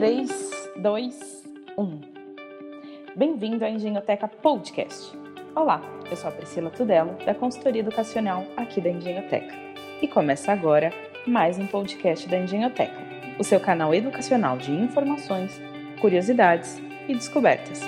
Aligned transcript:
3, 0.00 0.30
2, 0.78 1.44
1. 1.76 2.00
Bem-vindo 3.14 3.62
à 3.66 3.68
Engenhoteca 3.68 4.26
Podcast. 4.26 5.14
Olá, 5.54 5.82
eu 6.10 6.16
sou 6.16 6.30
a 6.30 6.32
Priscila 6.32 6.70
Tudelo, 6.70 7.18
da 7.26 7.34
consultoria 7.34 7.82
educacional 7.82 8.46
aqui 8.56 8.80
da 8.80 8.88
Engenhoteca. 8.88 9.54
E 10.00 10.08
começa 10.08 10.52
agora 10.52 10.90
mais 11.26 11.58
um 11.58 11.66
podcast 11.66 12.26
da 12.30 12.38
Engenhoteca, 12.38 12.96
o 13.38 13.44
seu 13.44 13.60
canal 13.60 13.94
educacional 13.94 14.56
de 14.56 14.72
informações, 14.72 15.60
curiosidades 16.00 16.80
e 17.06 17.12
descobertas. 17.12 17.82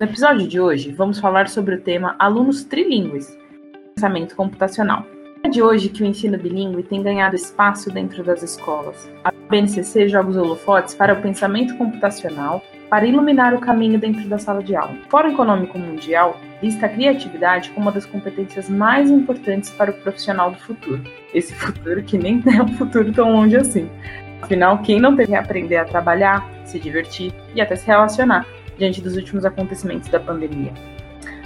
No 0.00 0.06
episódio 0.06 0.48
de 0.48 0.58
hoje, 0.58 0.90
vamos 0.90 1.20
falar 1.20 1.48
sobre 1.48 1.76
o 1.76 1.80
tema 1.80 2.16
Alunos 2.18 2.64
Trilingües, 2.64 3.38
pensamento 3.94 4.34
computacional. 4.34 5.06
É 5.44 5.48
de 5.48 5.60
hoje 5.60 5.88
que 5.88 6.04
o 6.04 6.06
ensino 6.06 6.38
bilíngue 6.38 6.84
tem 6.84 7.02
ganhado 7.02 7.34
espaço 7.34 7.90
dentro 7.90 8.22
das 8.22 8.44
escolas. 8.44 9.10
A 9.24 9.32
BNCC 9.50 10.08
joga 10.08 10.30
os 10.30 10.36
holofotes 10.36 10.94
para 10.94 11.14
o 11.14 11.20
pensamento 11.20 11.76
computacional 11.76 12.62
para 12.88 13.06
iluminar 13.06 13.52
o 13.52 13.58
caminho 13.58 13.98
dentro 13.98 14.28
da 14.28 14.38
sala 14.38 14.62
de 14.62 14.76
aula. 14.76 14.92
O 14.92 15.10
Fórum 15.10 15.32
Econômico 15.32 15.76
Mundial 15.76 16.38
lista 16.62 16.86
a 16.86 16.88
criatividade 16.88 17.70
como 17.70 17.86
uma 17.86 17.92
das 17.92 18.06
competências 18.06 18.68
mais 18.68 19.10
importantes 19.10 19.70
para 19.70 19.90
o 19.90 19.94
profissional 19.94 20.52
do 20.52 20.58
futuro. 20.58 21.02
Esse 21.34 21.52
futuro 21.56 22.00
que 22.04 22.16
nem 22.16 22.40
é 22.46 22.62
um 22.62 22.68
futuro 22.76 23.12
tão 23.12 23.32
longe 23.32 23.56
assim. 23.56 23.90
Afinal, 24.40 24.78
quem 24.78 25.00
não 25.00 25.16
tem 25.16 25.26
que 25.26 25.34
aprender 25.34 25.76
a 25.76 25.84
trabalhar, 25.84 26.48
se 26.64 26.78
divertir 26.78 27.32
e 27.52 27.60
até 27.60 27.74
se 27.74 27.86
relacionar 27.86 28.46
diante 28.78 29.00
dos 29.00 29.16
últimos 29.16 29.44
acontecimentos 29.44 30.08
da 30.08 30.20
pandemia. 30.20 30.72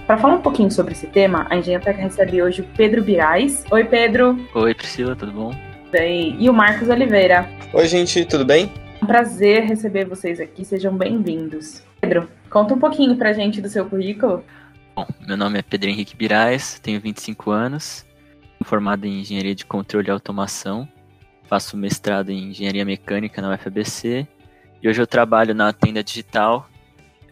Para 0.07 0.19
falar 0.19 0.37
um 0.37 0.41
pouquinho 0.41 0.71
sobre 0.71 0.93
esse 0.93 1.09
tema, 1.09 1.49
a 1.51 1.57
Engenhoteca 1.57 2.01
recebe 2.01 2.41
hoje 2.41 2.61
o 2.61 2.65
Pedro 2.77 3.03
Birais. 3.03 3.65
Oi, 3.73 3.83
Pedro. 3.83 4.39
Oi, 4.55 4.73
Priscila, 4.73 5.17
tudo 5.17 5.33
bom? 5.33 5.53
Bem. 5.91 6.37
E 6.39 6.49
o 6.49 6.53
Marcos 6.53 6.89
Oliveira. 6.89 7.51
Oi, 7.73 7.89
gente, 7.89 8.25
tudo 8.25 8.45
bem? 8.45 8.73
É 9.01 9.05
um 9.05 9.07
prazer 9.09 9.65
receber 9.65 10.05
vocês 10.05 10.39
aqui, 10.39 10.65
sejam 10.65 10.97
bem-vindos. 10.97 11.83
Pedro, 12.01 12.31
conta 12.49 12.75
um 12.75 12.79
pouquinho 12.79 13.17
pra 13.17 13.33
gente 13.33 13.61
do 13.61 13.69
seu 13.69 13.85
currículo. 13.85 14.45
Bom, 14.95 15.09
meu 15.27 15.37
nome 15.37 15.59
é 15.59 15.63
Pedro 15.63 15.91
Henrique 15.91 16.15
Birais, 16.15 16.79
tenho 16.79 17.01
25 17.01 17.51
anos, 17.51 18.07
formado 18.63 19.07
em 19.07 19.23
Engenharia 19.23 19.57
de 19.57 19.67
Controle 19.67 20.07
e 20.07 20.11
Automação, 20.13 20.89
faço 21.49 21.77
mestrado 21.77 22.31
em 22.31 22.51
Engenharia 22.51 22.85
Mecânica 22.85 23.43
na 23.43 23.53
UFABC 23.53 24.25
e 24.81 24.89
hoje 24.89 25.03
eu 25.03 25.07
trabalho 25.07 25.53
na 25.53 25.73
Tenda 25.73 26.05
Digital 26.05 26.71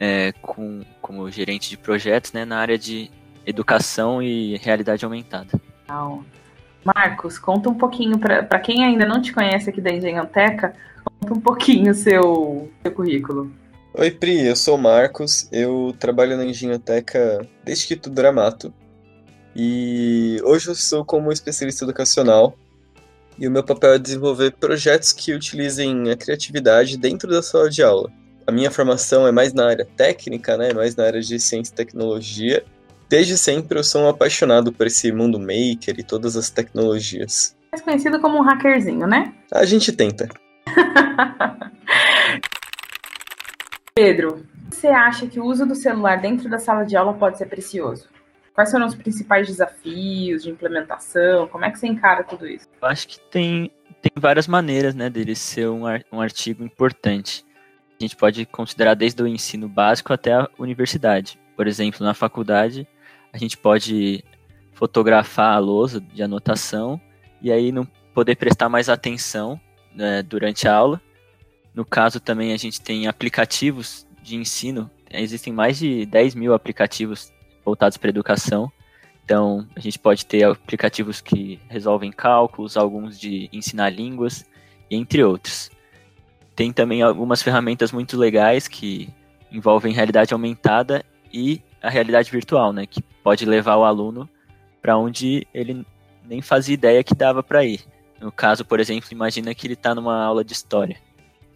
é, 0.01 0.33
com, 0.43 0.83
como 1.05 1.31
gerente 1.31 1.69
de 1.69 1.77
projetos 1.77 2.33
né, 2.33 2.47
na 2.47 2.57
área 2.57 2.79
de 2.79 3.11
educação 3.45 4.23
e 4.23 4.57
realidade 4.57 5.05
aumentada. 5.05 5.61
Marcos, 6.83 7.39
conta 7.39 7.69
um 7.69 7.75
pouquinho, 7.75 8.19
para 8.19 8.59
quem 8.59 8.83
ainda 8.83 9.05
não 9.05 9.21
te 9.21 9.31
conhece 9.31 9.69
aqui 9.69 9.83
da 9.83 9.93
Engenhoteca, 9.93 10.75
conta 11.05 11.35
um 11.35 11.41
pouquinho 11.41 11.93
o 11.93 11.95
seu, 11.95 12.71
seu 12.83 12.93
currículo. 12.93 13.53
Oi, 13.93 14.11
Pri, 14.11 14.47
eu 14.47 14.57
sou 14.57 14.77
o 14.77 14.81
Marcos, 14.81 15.47
eu 15.53 15.95
trabalho 15.99 16.39
na 16.39 16.45
Engenhoteca 16.47 17.47
desde 17.63 17.87
que 17.87 17.97
tudo 17.97 18.19
era 18.19 18.33
mato. 18.33 18.73
E 19.55 20.41
hoje 20.43 20.69
eu 20.69 20.75
sou 20.75 21.05
como 21.05 21.31
especialista 21.31 21.85
educacional 21.85 22.57
e 23.39 23.47
o 23.47 23.51
meu 23.51 23.63
papel 23.63 23.93
é 23.93 23.99
desenvolver 23.99 24.53
projetos 24.53 25.13
que 25.13 25.35
utilizem 25.35 26.11
a 26.11 26.17
criatividade 26.17 26.97
dentro 26.97 27.29
da 27.29 27.43
sala 27.43 27.69
de 27.69 27.83
aula 27.83 28.11
a 28.47 28.53
minha 28.53 28.71
formação 28.71 29.27
é 29.27 29.33
mais 29.33 29.53
na 29.53 29.67
área 29.69 29.87
técnica, 29.97 30.57
né? 30.57 30.73
Mais 30.73 30.95
na 30.97 31.05
área 31.05 31.21
de 31.21 31.41
ciência 31.41 31.73
e 31.73 31.77
tecnologia. 31.77 32.65
Desde 33.09 33.37
sempre 33.39 33.79
eu 33.79 33.85
sou 33.85 34.03
um 34.03 34.09
apaixonado 34.09 34.73
por 34.73 34.87
esse 34.87 35.13
mundo 35.13 35.39
maker 35.39 35.99
e 35.99 36.03
todas 36.03 36.37
as 36.37 36.51
tecnologias. 36.51 37.57
Mais 37.73 37.83
conhecido 37.83 38.21
como 38.21 38.39
um 38.39 38.43
hackerzinho, 38.43 39.07
né? 39.07 39.33
A 39.53 39.65
gente 39.65 39.93
tenta. 39.93 40.29
Pedro, 43.95 44.45
você 44.71 44.89
acha 44.89 45.27
que 45.27 45.39
o 45.41 45.45
uso 45.45 45.65
do 45.65 45.75
celular 45.75 46.21
dentro 46.21 46.49
da 46.51 46.59
sala 46.59 46.85
de 46.85 46.97
aula 46.97 47.15
pode 47.15 47.39
ser 47.39 47.47
precioso? 47.47 48.09
Quais 48.53 48.71
foram 48.71 48.87
os 48.87 48.95
principais 48.95 49.47
desafios 49.47 50.43
de 50.45 50.51
implementação? 50.51 51.49
Como 51.49 51.65
é 51.65 51.71
que 51.71 51.79
você 51.79 51.87
encara 51.87 52.23
tudo 52.23 52.47
isso? 52.47 52.69
Eu 52.81 52.89
acho 52.89 53.09
que 53.09 53.19
tem, 53.31 53.71
tem 54.01 54.13
várias 54.17 54.47
maneiras 54.47 54.95
né, 54.95 55.09
dele 55.11 55.35
ser 55.35 55.69
um, 55.69 55.85
um 56.13 56.21
artigo 56.21 56.63
importante 56.63 57.45
gente 58.05 58.17
pode 58.17 58.47
considerar 58.47 58.95
desde 58.95 59.23
o 59.23 59.27
ensino 59.27 59.69
básico 59.69 60.13
até 60.13 60.33
a 60.33 60.49
universidade. 60.59 61.39
Por 61.57 61.67
exemplo, 61.67 62.05
na 62.05 62.15
faculdade, 62.15 62.87
a 63.33 63.39
gente 63.39 63.57
pode 63.57 64.25
fotografar 64.73 65.55
a 65.55 65.59
lousa 65.59 66.01
de 66.01 66.23
anotação 66.23 67.01
e 67.41 67.51
aí 67.51 67.73
não 67.73 67.87
poder 68.13 68.37
prestar 68.37 68.69
mais 68.69 68.89
atenção 68.89 69.61
né, 69.95 70.23
durante 70.23 70.69
a 70.69 70.75
aula. 70.75 71.01
No 71.75 71.85
caso, 71.85 72.21
também 72.21 72.53
a 72.53 72.57
gente 72.57 72.81
tem 72.81 73.07
aplicativos 73.07 74.07
de 74.23 74.37
ensino. 74.37 74.91
Existem 75.11 75.53
mais 75.53 75.79
de 75.79 76.07
10 76.07 76.35
mil 76.35 76.55
aplicativos 76.55 77.33
voltados 77.65 77.97
para 77.97 78.11
educação. 78.11 78.71
Então, 79.25 79.67
a 79.75 79.81
gente 79.81 79.99
pode 79.99 80.27
ter 80.27 80.45
aplicativos 80.45 81.21
que 81.21 81.59
resolvem 81.69 82.13
cálculos, 82.13 82.77
alguns 82.77 83.19
de 83.19 83.49
ensinar 83.53 83.91
línguas, 83.91 84.45
entre 84.91 85.25
outros. 85.25 85.71
Tem 86.55 86.73
também 86.73 87.03
algumas 87.03 87.43
ferramentas 87.43 87.93
muito 87.93 88.17
legais 88.17 88.69
que 88.69 89.09
envolvem 89.51 89.93
realidade 89.93 90.33
aumentada 90.33 91.05
e 91.33 91.61
a 91.83 91.91
realidade 91.91 92.31
virtual, 92.31 92.73
né, 92.73 92.87
que 92.87 93.03
pode 93.23 93.45
levar 93.45 93.77
o 93.77 93.85
aluno 93.85 94.29
para 94.81 94.97
onde 94.97 95.47
ele 95.53 95.85
nem 96.25 96.41
fazia 96.41 96.75
ideia 96.75 97.05
que 97.05 97.15
dava 97.15 97.43
para 97.43 97.65
ir. 97.65 97.81
No 98.21 98.33
caso, 98.33 98.65
por 98.65 98.81
exemplo, 98.81 99.09
imagina 99.13 99.55
que 99.55 99.67
ele 99.67 99.75
está 99.75 99.95
numa 99.95 100.23
aula 100.23 100.45
de 100.45 100.53
história. 100.53 100.97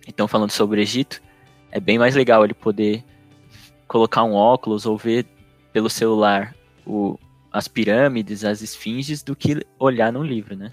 Então, 0.06 0.26
falando 0.26 0.50
sobre 0.50 0.80
o 0.80 0.82
Egito, 0.82 1.22
é 1.70 1.80
bem 1.80 1.98
mais 1.98 2.14
legal 2.14 2.44
ele 2.44 2.54
poder 2.54 3.04
colocar 3.86 4.22
um 4.24 4.34
óculos 4.34 4.86
ou 4.86 4.96
ver 4.96 5.26
pelo 5.72 5.88
celular 5.88 6.54
o, 6.86 7.18
as 7.52 7.68
pirâmides, 7.68 8.44
as 8.44 8.62
esfinges, 8.62 9.22
do 9.22 9.36
que 9.36 9.64
olhar 9.78 10.12
num 10.12 10.22
livro, 10.22 10.56
né? 10.56 10.72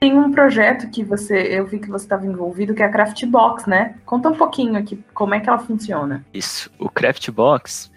Tem 0.00 0.16
um 0.16 0.30
projeto 0.30 0.88
que 0.90 1.02
você, 1.02 1.36
eu 1.58 1.66
vi 1.66 1.80
que 1.80 1.88
você 1.88 2.04
estava 2.04 2.24
envolvido, 2.24 2.72
que 2.72 2.82
é 2.82 2.86
a 2.86 2.88
Craftbox, 2.88 3.66
né? 3.66 3.96
Conta 4.06 4.28
um 4.28 4.36
pouquinho 4.36 4.76
aqui 4.76 5.02
como 5.12 5.34
é 5.34 5.40
que 5.40 5.48
ela 5.48 5.58
funciona. 5.58 6.24
Isso, 6.32 6.70
o 6.78 6.88
Craftbox, 6.88 7.90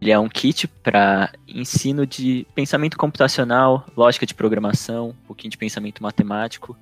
ele 0.00 0.12
é 0.12 0.18
um 0.18 0.28
kit 0.28 0.68
para 0.68 1.32
ensino 1.48 2.06
de 2.06 2.46
pensamento 2.54 2.96
computacional, 2.96 3.84
lógica 3.96 4.24
de 4.24 4.34
programação, 4.34 5.08
um 5.08 5.26
pouquinho 5.26 5.50
de 5.50 5.58
pensamento 5.58 6.00
matemático, 6.00 6.76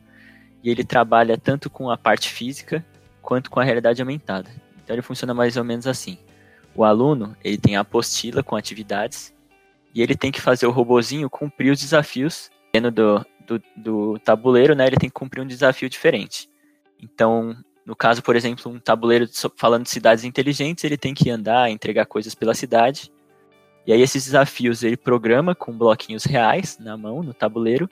e 0.63 0.69
ele 0.69 0.85
trabalha 0.85 1.39
tanto 1.39 1.71
com 1.71 1.91
a 1.91 1.97
parte 1.97 2.29
física 2.29 2.85
quanto 3.23 3.51
com 3.51 3.59
a 3.59 3.65
realidade 3.65 4.03
aumentada. 4.03 4.51
Então 4.85 4.95
ele 4.95 5.03
funciona 5.03 5.33
mais 5.33 5.57
ou 5.57 5.65
menos 5.65 5.87
assim. 5.87 6.19
O 6.75 6.85
aluno, 6.85 7.35
ele 7.43 7.57
tem 7.57 7.77
a 7.77 7.81
apostila 7.81 8.43
com 8.43 8.55
atividades 8.55 9.33
e 9.95 10.03
ele 10.03 10.15
tem 10.15 10.31
que 10.31 10.41
fazer 10.43 10.67
o 10.67 10.71
robozinho 10.71 11.31
cumprir 11.31 11.73
os 11.73 11.81
desafios 11.81 12.51
dentro 12.75 12.91
do, 12.91 13.27
do, 13.47 13.62
do 13.77 14.19
tabuleiro, 14.19 14.75
né, 14.75 14.87
ele 14.87 14.97
tem 14.97 15.09
que 15.09 15.15
cumprir 15.15 15.41
um 15.41 15.47
desafio 15.47 15.89
diferente. 15.89 16.49
Então, 17.01 17.57
no 17.84 17.95
caso, 17.95 18.23
por 18.23 18.34
exemplo, 18.34 18.71
um 18.71 18.81
tabuleiro 18.81 19.27
falando 19.57 19.84
de 19.84 19.91
cidades 19.91 20.25
inteligentes, 20.25 20.83
ele 20.83 20.97
tem 20.97 21.15
que 21.15 21.31
andar, 21.31 21.71
entregar 21.71 22.07
coisas 22.07 22.34
pela 22.34 22.55
cidade. 22.55 23.12
E 23.87 23.93
aí 23.93 24.03
esses 24.03 24.25
desafios 24.25 24.83
ele 24.83 24.97
programa 24.97 25.55
com 25.55 25.77
bloquinhos 25.77 26.25
reais 26.25 26.79
na 26.81 26.97
mão, 26.97 27.23
no 27.23 27.33
tabuleiro, 27.33 27.89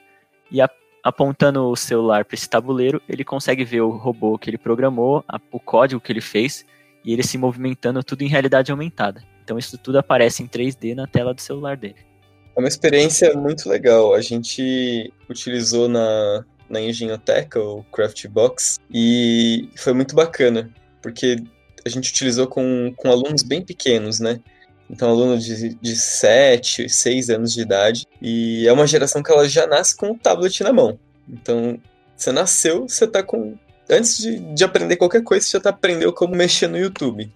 e 0.51 0.59
apontando 1.03 1.69
o 1.69 1.77
celular 1.77 2.25
para 2.25 2.35
esse 2.35 2.49
tabuleiro, 2.49 3.01
ele 3.09 3.23
consegue 3.23 3.65
ver 3.65 3.83
o 3.83 3.91
robô 3.91 4.37
que 4.37 4.51
ele 4.51 4.59
programou, 4.59 5.25
a, 5.29 5.39
o 5.53 5.61
código 5.61 6.01
que 6.01 6.11
ele 6.11 6.21
fez, 6.21 6.67
e 7.05 7.13
ele 7.13 7.23
se 7.23 7.39
movimentando 7.39 8.03
tudo 8.03 8.23
em 8.23 8.29
realidade 8.29 8.73
aumentada. 8.73 9.23
Então 9.45 9.59
isso 9.59 9.77
tudo 9.79 9.99
aparece 9.99 10.43
em 10.43 10.49
3D 10.49 10.95
na 10.95 11.07
tela 11.07 11.35
do 11.35 11.41
celular 11.41 11.77
dele. 11.77 12.14
É 12.57 12.61
uma 12.61 12.69
experiência 12.69 13.35
muito 13.35 13.69
legal. 13.69 14.15
A 14.15 14.21
gente 14.21 15.13
utilizou 15.29 15.89
na, 15.89 16.45
na 16.69 16.81
Engenhoteca, 16.81 17.61
o 17.61 17.83
Craftbox, 17.85 18.79
e 18.93 19.69
foi 19.77 19.93
muito 19.93 20.15
bacana, 20.15 20.71
porque 21.03 21.37
a 21.85 21.89
gente 21.89 22.11
utilizou 22.11 22.47
com, 22.47 22.93
com 22.97 23.11
alunos 23.11 23.43
bem 23.43 23.63
pequenos, 23.63 24.21
né? 24.21 24.41
Então, 24.89 25.11
aluno 25.11 25.39
de, 25.39 25.75
de 25.75 25.97
7, 25.97 26.89
6 26.89 27.31
anos 27.31 27.53
de 27.53 27.63
idade, 27.63 28.07
e 28.21 28.67
é 28.69 28.73
uma 28.73 28.87
geração 28.87 29.23
que 29.23 29.33
ela 29.33 29.49
já 29.49 29.67
nasce 29.67 29.97
com 29.97 30.11
o 30.11 30.19
tablet 30.19 30.63
na 30.63 30.73
mão. 30.73 30.99
Então, 31.29 31.79
você 32.17 32.31
nasceu, 32.31 32.89
você 32.89 33.07
tá 33.07 33.23
com. 33.23 33.57
Antes 33.89 34.19
de, 34.19 34.39
de 34.39 34.65
aprender 34.65 34.97
qualquer 34.97 35.23
coisa, 35.23 35.45
você 35.45 35.53
já 35.53 35.61
tá 35.61 35.71
aprendendo 35.71 36.13
como 36.13 36.35
mexer 36.35 36.69
no 36.69 36.79
YouTube. 36.79 37.31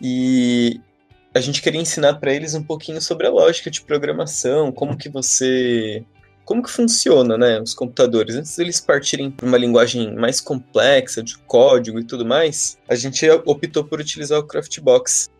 E 0.00 0.80
a 1.34 1.40
gente 1.40 1.62
queria 1.62 1.80
ensinar 1.80 2.14
para 2.14 2.32
eles 2.32 2.54
um 2.54 2.62
pouquinho 2.62 3.00
sobre 3.00 3.26
a 3.26 3.30
lógica 3.30 3.70
de 3.70 3.82
programação, 3.82 4.70
como 4.70 4.96
que 4.96 5.08
você 5.08 6.04
como 6.44 6.62
que 6.62 6.70
funciona, 6.70 7.38
né, 7.38 7.60
os 7.60 7.72
computadores. 7.72 8.34
Antes 8.34 8.56
deles 8.56 8.80
partirem 8.80 9.30
para 9.30 9.46
uma 9.46 9.56
linguagem 9.56 10.14
mais 10.14 10.40
complexa 10.40 11.22
de 11.22 11.38
código 11.38 12.00
e 12.00 12.04
tudo 12.04 12.26
mais, 12.26 12.76
a 12.88 12.96
gente 12.96 13.28
optou 13.30 13.84
por 13.84 14.00
utilizar 14.00 14.40
o 14.40 14.44
Craftbox. 14.44 15.30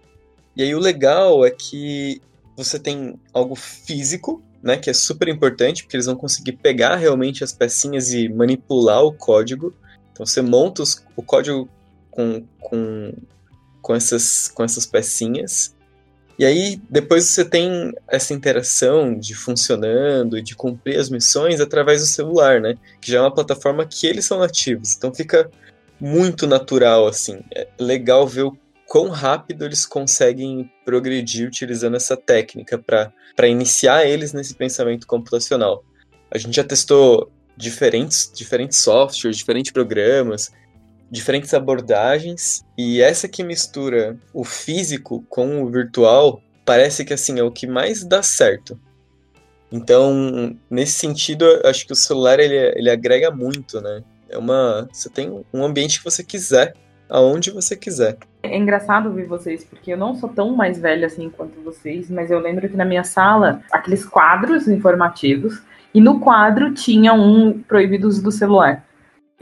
E 0.56 0.62
aí 0.62 0.74
o 0.74 0.78
legal 0.78 1.44
é 1.44 1.50
que 1.50 2.22
você 2.56 2.78
tem 2.78 3.18
algo 3.32 3.56
físico 3.56 4.42
né, 4.62 4.76
que 4.76 4.88
é 4.88 4.92
super 4.92 5.28
importante, 5.28 5.82
porque 5.82 5.96
eles 5.96 6.06
vão 6.06 6.14
conseguir 6.14 6.52
pegar 6.52 6.96
realmente 6.96 7.42
as 7.42 7.52
pecinhas 7.52 8.12
e 8.12 8.28
manipular 8.28 9.02
o 9.02 9.12
código. 9.12 9.74
Então 10.12 10.24
você 10.24 10.40
monta 10.40 10.82
os, 10.82 11.04
o 11.16 11.22
código 11.22 11.68
com, 12.10 12.46
com, 12.60 13.12
com, 13.80 13.94
essas, 13.94 14.48
com 14.48 14.62
essas 14.62 14.86
pecinhas. 14.86 15.74
E 16.38 16.44
aí 16.44 16.80
depois 16.88 17.24
você 17.24 17.44
tem 17.44 17.92
essa 18.08 18.32
interação 18.32 19.18
de 19.18 19.34
funcionando 19.34 20.38
e 20.38 20.42
de 20.42 20.56
cumprir 20.56 20.98
as 20.98 21.10
missões 21.10 21.60
através 21.60 22.00
do 22.00 22.06
celular, 22.06 22.60
né? 22.60 22.76
Que 23.00 23.12
já 23.12 23.18
é 23.18 23.20
uma 23.20 23.34
plataforma 23.34 23.86
que 23.86 24.06
eles 24.06 24.24
são 24.24 24.38
nativos. 24.38 24.96
Então 24.96 25.14
fica 25.14 25.50
muito 26.00 26.46
natural, 26.46 27.06
assim. 27.06 27.40
É 27.54 27.68
legal 27.78 28.26
ver 28.26 28.42
o 28.42 28.56
quão 28.86 29.08
rápido 29.08 29.64
eles 29.64 29.86
conseguem 29.86 30.70
progredir 30.84 31.46
utilizando 31.46 31.96
essa 31.96 32.16
técnica 32.16 32.78
para 32.78 33.48
iniciar 33.48 34.04
eles 34.04 34.32
nesse 34.32 34.54
pensamento 34.54 35.06
computacional. 35.06 35.84
A 36.30 36.38
gente 36.38 36.56
já 36.56 36.64
testou 36.64 37.30
diferentes, 37.56 38.30
diferentes 38.34 38.78
softwares, 38.78 39.36
diferentes 39.36 39.72
programas, 39.72 40.50
diferentes 41.12 41.52
abordagens, 41.52 42.64
e 42.76 43.02
essa 43.02 43.28
que 43.28 43.44
mistura 43.44 44.16
o 44.32 44.44
físico 44.44 45.22
com 45.28 45.62
o 45.62 45.70
virtual 45.70 46.40
parece 46.64 47.04
que 47.04 47.12
assim 47.12 47.38
é 47.38 47.42
o 47.42 47.50
que 47.50 47.66
mais 47.66 48.02
dá 48.02 48.22
certo. 48.22 48.80
Então, 49.70 50.56
nesse 50.70 50.92
sentido, 50.92 51.44
acho 51.64 51.86
que 51.86 51.92
o 51.92 51.96
celular 51.96 52.40
ele, 52.40 52.56
ele 52.56 52.90
agrega 52.90 53.30
muito, 53.30 53.78
né? 53.82 54.02
É 54.30 54.38
uma, 54.38 54.88
você 54.90 55.10
tem 55.10 55.44
um 55.52 55.62
ambiente 55.62 55.98
que 55.98 56.04
você 56.04 56.24
quiser 56.24 56.72
aonde 57.10 57.50
você 57.50 57.76
quiser. 57.76 58.16
É 58.42 58.56
engraçado 58.56 59.10
ouvir 59.10 59.26
vocês, 59.26 59.64
porque 59.64 59.92
eu 59.92 59.98
não 59.98 60.14
sou 60.14 60.30
tão 60.30 60.56
mais 60.56 60.78
velha 60.78 61.06
assim 61.06 61.28
quanto 61.28 61.60
vocês, 61.60 62.08
mas 62.08 62.30
eu 62.30 62.38
lembro 62.38 62.66
que 62.70 62.76
na 62.76 62.86
minha 62.86 63.04
sala, 63.04 63.60
aqueles 63.70 64.02
quadros 64.02 64.66
informativos, 64.66 65.60
e 65.92 66.00
no 66.00 66.20
quadro 66.20 66.72
tinha 66.72 67.12
um 67.12 67.62
proibidos 67.62 68.22
do 68.22 68.32
celular. 68.32 68.82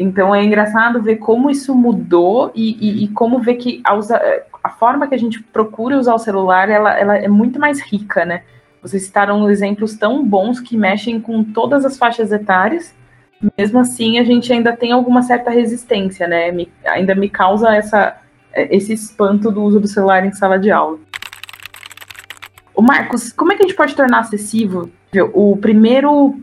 Então 0.02 0.35
é 0.35 0.43
engraçado 0.43 1.02
ver 1.02 1.17
como 1.17 1.50
isso 1.50 1.75
mudou 1.75 2.50
e, 2.55 2.76
e, 2.81 3.05
e 3.05 3.08
como 3.08 3.38
ver 3.38 3.55
que 3.55 3.82
a, 3.85 3.94
usa, 3.94 4.20
a, 4.64 4.70
forma 4.70 5.06
que 5.06 5.14
a 5.14 5.19
gente 5.19 5.43
procura 5.43 5.99
usar 5.99 6.14
o 6.14 6.19
celular 6.19 6.70
ela, 6.70 6.99
ela 6.99 7.17
é 7.17 7.29
muito 7.29 7.61
mais 7.61 7.81
rica, 7.81 8.25
né? 8.25 8.43
Vocês 8.81 9.02
citaram 9.02 9.50
exemplos 9.50 9.94
tão 9.97 10.25
bons 10.25 10.58
que 10.58 10.75
mexem 10.75 11.20
com 11.20 11.44
todas 11.44 11.85
as 11.85 11.99
faixas 11.99 12.32
etárias 12.32 12.94
mesmo 13.56 13.79
assim 13.79 14.19
a 14.19 14.25
gente 14.25 14.52
ainda 14.52 14.76
tem 14.76 14.93
alguma 14.93 15.23
certa 15.23 15.50
resistência, 15.50 16.29
né? 16.29 16.52
Me, 16.52 16.70
ainda 16.87 17.14
me 17.14 17.29
causa 17.29 17.75
essa, 17.75 18.17
esse 18.55 18.93
espanto 18.93 19.50
do 19.50 19.62
uso 19.62 19.81
do 19.81 19.88
celular 19.88 20.25
em 20.26 20.32
sala 20.32 20.58
de 20.58 20.70
aula. 20.70 20.99
O 22.75 22.82
Marcos, 22.82 23.32
como 23.32 23.52
é 23.52 23.56
que 23.56 23.62
a 23.62 23.67
gente 23.67 23.76
pode 23.76 23.94
tornar 23.94 24.20
acessível 24.20 24.91
o 25.32 25.56
primeiro 25.56 26.38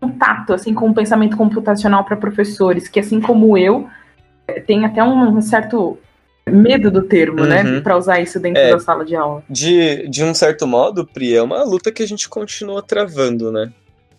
contato 0.00 0.52
assim 0.52 0.72
com 0.74 0.90
o 0.90 0.94
pensamento 0.94 1.36
computacional 1.36 2.04
para 2.04 2.16
professores, 2.16 2.88
que 2.88 3.00
assim 3.00 3.20
como 3.20 3.56
eu 3.56 3.88
tem 4.66 4.84
até 4.84 5.02
um 5.02 5.40
certo 5.40 5.98
medo 6.46 6.90
do 6.90 7.02
termo, 7.02 7.44
né, 7.44 7.62
uhum. 7.62 7.70
né, 7.72 7.80
para 7.80 7.96
usar 7.96 8.20
isso 8.20 8.40
dentro 8.40 8.62
é, 8.62 8.70
da 8.70 8.78
sala 8.78 9.04
de 9.04 9.14
aula. 9.14 9.42
De, 9.48 10.08
de 10.08 10.24
um 10.24 10.32
certo 10.32 10.66
modo, 10.66 11.06
Pri, 11.06 11.34
é 11.34 11.42
uma 11.42 11.62
luta 11.62 11.92
que 11.92 12.02
a 12.02 12.06
gente 12.06 12.28
continua 12.28 12.82
travando, 12.82 13.52
né? 13.52 13.70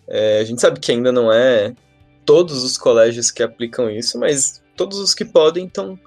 É, 0.07 0.39
a 0.39 0.43
gente 0.43 0.61
sabe 0.61 0.79
que 0.79 0.91
ainda 0.91 1.11
não 1.11 1.31
é 1.31 1.73
todos 2.25 2.63
os 2.63 2.77
colégios 2.77 3.31
que 3.31 3.41
aplicam 3.41 3.89
isso, 3.89 4.19
mas 4.19 4.61
todos 4.75 4.99
os 4.99 5.13
que 5.13 5.25
podem 5.25 5.65
estão 5.65 5.99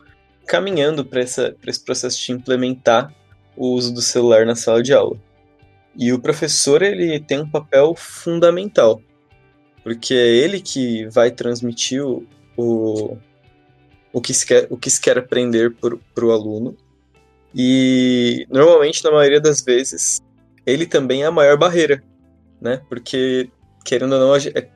caminhando 0.46 1.04
para 1.04 1.20
esse 1.20 1.84
processo 1.84 2.24
de 2.24 2.32
implementar 2.32 3.12
o 3.56 3.68
uso 3.68 3.92
do 3.92 4.00
celular 4.00 4.46
na 4.46 4.54
sala 4.54 4.82
de 4.82 4.92
aula. 4.92 5.16
E 5.96 6.12
o 6.12 6.18
professor 6.18 6.82
ele 6.82 7.20
tem 7.20 7.40
um 7.40 7.48
papel 7.48 7.94
fundamental, 7.94 9.00
porque 9.82 10.14
é 10.14 10.28
ele 10.28 10.60
que 10.60 11.06
vai 11.06 11.30
transmitir 11.30 12.04
o, 12.04 12.24
o, 12.56 13.16
o, 14.12 14.20
que, 14.20 14.32
se 14.32 14.46
quer, 14.46 14.66
o 14.70 14.76
que 14.76 14.90
se 14.90 15.00
quer 15.00 15.18
aprender 15.18 15.74
para 15.74 16.24
o 16.24 16.30
aluno. 16.30 16.76
E 17.54 18.46
normalmente, 18.48 19.02
na 19.04 19.10
maioria 19.10 19.40
das 19.40 19.60
vezes, 19.60 20.22
ele 20.64 20.86
também 20.86 21.22
é 21.22 21.26
a 21.26 21.32
maior 21.32 21.58
barreira, 21.58 22.02
né? 22.60 22.80
Porque, 22.88 23.50
querendo 23.84 24.14
ou 24.14 24.20
não, 24.20 24.36
é 24.36 24.68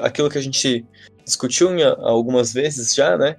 aquilo 0.00 0.30
que 0.30 0.38
a 0.38 0.42
gente 0.42 0.86
discutiu 1.24 1.68
algumas 1.98 2.52
vezes 2.52 2.94
já, 2.94 3.18
né? 3.18 3.36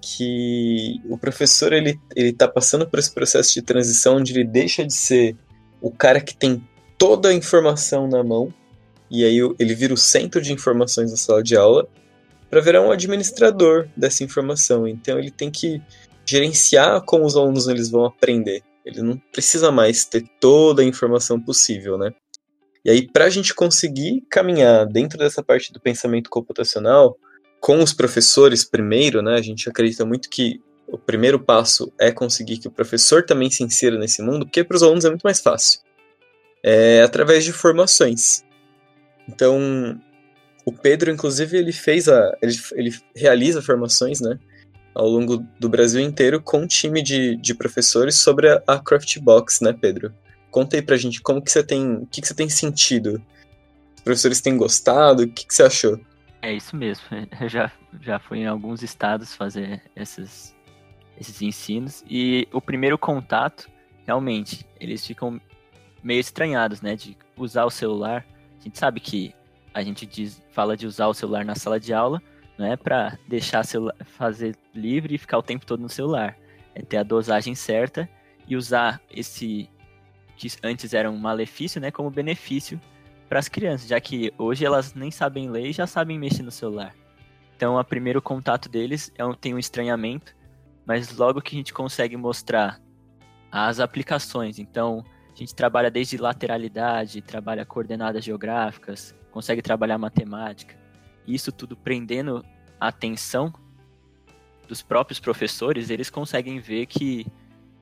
Que 0.00 1.00
o 1.08 1.18
professor 1.18 1.72
ele, 1.72 2.00
ele 2.14 2.32
tá 2.32 2.48
passando 2.48 2.88
por 2.88 2.98
esse 2.98 3.12
processo 3.12 3.52
de 3.54 3.62
transição 3.62 4.16
onde 4.16 4.32
ele 4.32 4.44
deixa 4.44 4.84
de 4.84 4.92
ser 4.92 5.36
o 5.80 5.90
cara 5.90 6.20
que 6.20 6.34
tem 6.34 6.62
toda 6.96 7.28
a 7.28 7.34
informação 7.34 8.08
na 8.08 8.22
mão 8.22 8.52
e 9.12 9.26
aí 9.26 9.38
ele 9.58 9.74
vira 9.74 9.92
o 9.92 9.96
centro 9.96 10.40
de 10.40 10.54
informações 10.54 11.10
da 11.10 11.18
sala 11.18 11.42
de 11.42 11.54
aula 11.54 11.86
para 12.48 12.62
virar 12.62 12.80
um 12.80 12.90
administrador 12.90 13.86
dessa 13.94 14.24
informação. 14.24 14.88
Então 14.88 15.18
ele 15.18 15.30
tem 15.30 15.50
que 15.50 15.82
gerenciar 16.24 17.02
como 17.02 17.26
os 17.26 17.36
alunos 17.36 17.68
eles 17.68 17.90
vão 17.90 18.06
aprender. 18.06 18.62
Ele 18.86 19.02
não 19.02 19.20
precisa 19.30 19.70
mais 19.70 20.06
ter 20.06 20.24
toda 20.40 20.80
a 20.80 20.84
informação 20.84 21.38
possível, 21.38 21.98
né? 21.98 22.10
E 22.84 22.90
aí, 22.90 23.06
para 23.06 23.26
a 23.26 23.30
gente 23.30 23.54
conseguir 23.54 24.24
caminhar 24.28 24.86
dentro 24.86 25.16
dessa 25.16 25.42
parte 25.42 25.72
do 25.72 25.78
pensamento 25.78 26.28
computacional, 26.28 27.16
com 27.60 27.80
os 27.80 27.92
professores 27.92 28.64
primeiro, 28.64 29.22
né? 29.22 29.34
A 29.34 29.42
gente 29.42 29.68
acredita 29.68 30.04
muito 30.04 30.28
que 30.28 30.60
o 30.88 30.98
primeiro 30.98 31.38
passo 31.38 31.92
é 32.00 32.10
conseguir 32.10 32.58
que 32.58 32.66
o 32.66 32.72
professor 32.72 33.24
também 33.24 33.50
se 33.50 33.62
insira 33.62 33.96
nesse 33.96 34.20
mundo, 34.20 34.46
porque 34.46 34.64
para 34.64 34.76
os 34.76 34.82
alunos 34.82 35.04
é 35.04 35.08
muito 35.10 35.22
mais 35.22 35.40
fácil. 35.40 35.80
É 36.62 37.02
através 37.02 37.44
de 37.44 37.52
formações. 37.52 38.42
Então, 39.28 40.00
o 40.64 40.72
Pedro, 40.72 41.10
inclusive, 41.10 41.56
ele 41.56 41.72
fez 41.72 42.08
a. 42.08 42.36
ele, 42.40 42.54
ele 42.72 42.90
realiza 43.14 43.62
formações, 43.62 44.20
né? 44.20 44.38
Ao 44.94 45.08
longo 45.08 45.38
do 45.58 45.68
Brasil 45.68 46.00
inteiro 46.00 46.40
com 46.40 46.58
um 46.58 46.66
time 46.66 47.02
de, 47.02 47.36
de 47.36 47.54
professores 47.54 48.16
sobre 48.16 48.48
a, 48.48 48.62
a 48.66 48.78
Craftbox, 48.78 49.60
né, 49.60 49.72
Pedro? 49.72 50.14
Conta 50.50 50.76
aí 50.76 50.82
pra 50.82 50.96
gente 50.96 51.20
como 51.22 51.42
que 51.42 51.50
você 51.50 51.62
tem. 51.62 51.94
O 51.94 52.06
que, 52.06 52.20
que 52.20 52.28
você 52.28 52.34
tem 52.34 52.48
sentido? 52.48 53.22
Os 53.96 54.02
professores 54.02 54.40
têm 54.40 54.56
gostado? 54.56 55.22
O 55.22 55.28
que, 55.28 55.46
que 55.46 55.54
você 55.54 55.62
achou? 55.62 55.98
É 56.42 56.52
isso 56.52 56.76
mesmo. 56.76 57.04
Eu 57.40 57.48
já, 57.48 57.72
já 58.00 58.18
fui 58.18 58.40
em 58.40 58.46
alguns 58.46 58.82
estados 58.82 59.34
fazer 59.34 59.80
esses, 59.96 60.54
esses 61.18 61.40
ensinos. 61.40 62.04
E 62.08 62.46
o 62.52 62.60
primeiro 62.60 62.98
contato, 62.98 63.68
realmente, 64.06 64.66
eles 64.78 65.06
ficam 65.06 65.40
meio 66.02 66.20
estranhados, 66.20 66.82
né? 66.82 66.96
De 66.96 67.16
usar 67.36 67.64
o 67.64 67.70
celular. 67.70 68.26
A 68.62 68.64
gente 68.64 68.78
sabe 68.78 69.00
que 69.00 69.34
a 69.74 69.82
gente 69.82 70.06
diz, 70.06 70.40
fala 70.50 70.76
de 70.76 70.86
usar 70.86 71.08
o 71.08 71.14
celular 71.14 71.44
na 71.44 71.56
sala 71.56 71.80
de 71.80 71.92
aula, 71.92 72.22
não 72.56 72.64
é 72.64 72.76
para 72.76 73.18
deixar 73.26 73.64
celular, 73.64 73.96
fazer 74.04 74.56
livre 74.72 75.16
e 75.16 75.18
ficar 75.18 75.38
o 75.38 75.42
tempo 75.42 75.66
todo 75.66 75.80
no 75.80 75.88
celular. 75.88 76.38
É 76.72 76.80
ter 76.80 76.98
a 76.98 77.02
dosagem 77.02 77.56
certa 77.56 78.08
e 78.46 78.56
usar 78.56 79.00
esse 79.10 79.68
que 80.36 80.48
antes 80.62 80.94
era 80.94 81.10
um 81.10 81.16
malefício, 81.16 81.80
né, 81.80 81.90
como 81.90 82.10
benefício 82.10 82.80
para 83.28 83.40
as 83.40 83.48
crianças, 83.48 83.88
já 83.88 84.00
que 84.00 84.32
hoje 84.38 84.64
elas 84.64 84.94
nem 84.94 85.10
sabem 85.10 85.50
ler 85.50 85.66
e 85.66 85.72
já 85.72 85.86
sabem 85.86 86.18
mexer 86.18 86.42
no 86.42 86.50
celular. 86.50 86.94
Então, 87.56 87.76
o 87.76 87.84
primeiro 87.84 88.22
contato 88.22 88.68
deles 88.68 89.12
é 89.16 89.24
um, 89.24 89.34
tem 89.34 89.54
um 89.54 89.58
estranhamento, 89.58 90.34
mas 90.86 91.16
logo 91.16 91.40
que 91.40 91.56
a 91.56 91.58
gente 91.58 91.72
consegue 91.72 92.16
mostrar 92.16 92.80
as 93.50 93.80
aplicações, 93.80 94.58
então 94.58 95.04
a 95.34 95.38
gente 95.38 95.54
trabalha 95.54 95.90
desde 95.90 96.16
lateralidade, 96.16 97.22
trabalha 97.22 97.64
coordenadas 97.64 98.24
geográficas, 98.24 99.14
consegue 99.30 99.62
trabalhar 99.62 99.98
matemática, 99.98 100.76
isso 101.26 101.50
tudo 101.50 101.76
prendendo 101.76 102.44
a 102.78 102.88
atenção 102.88 103.52
dos 104.68 104.82
próprios 104.82 105.18
professores, 105.18 105.90
eles 105.90 106.10
conseguem 106.10 106.58
ver 106.58 106.86
que 106.86 107.26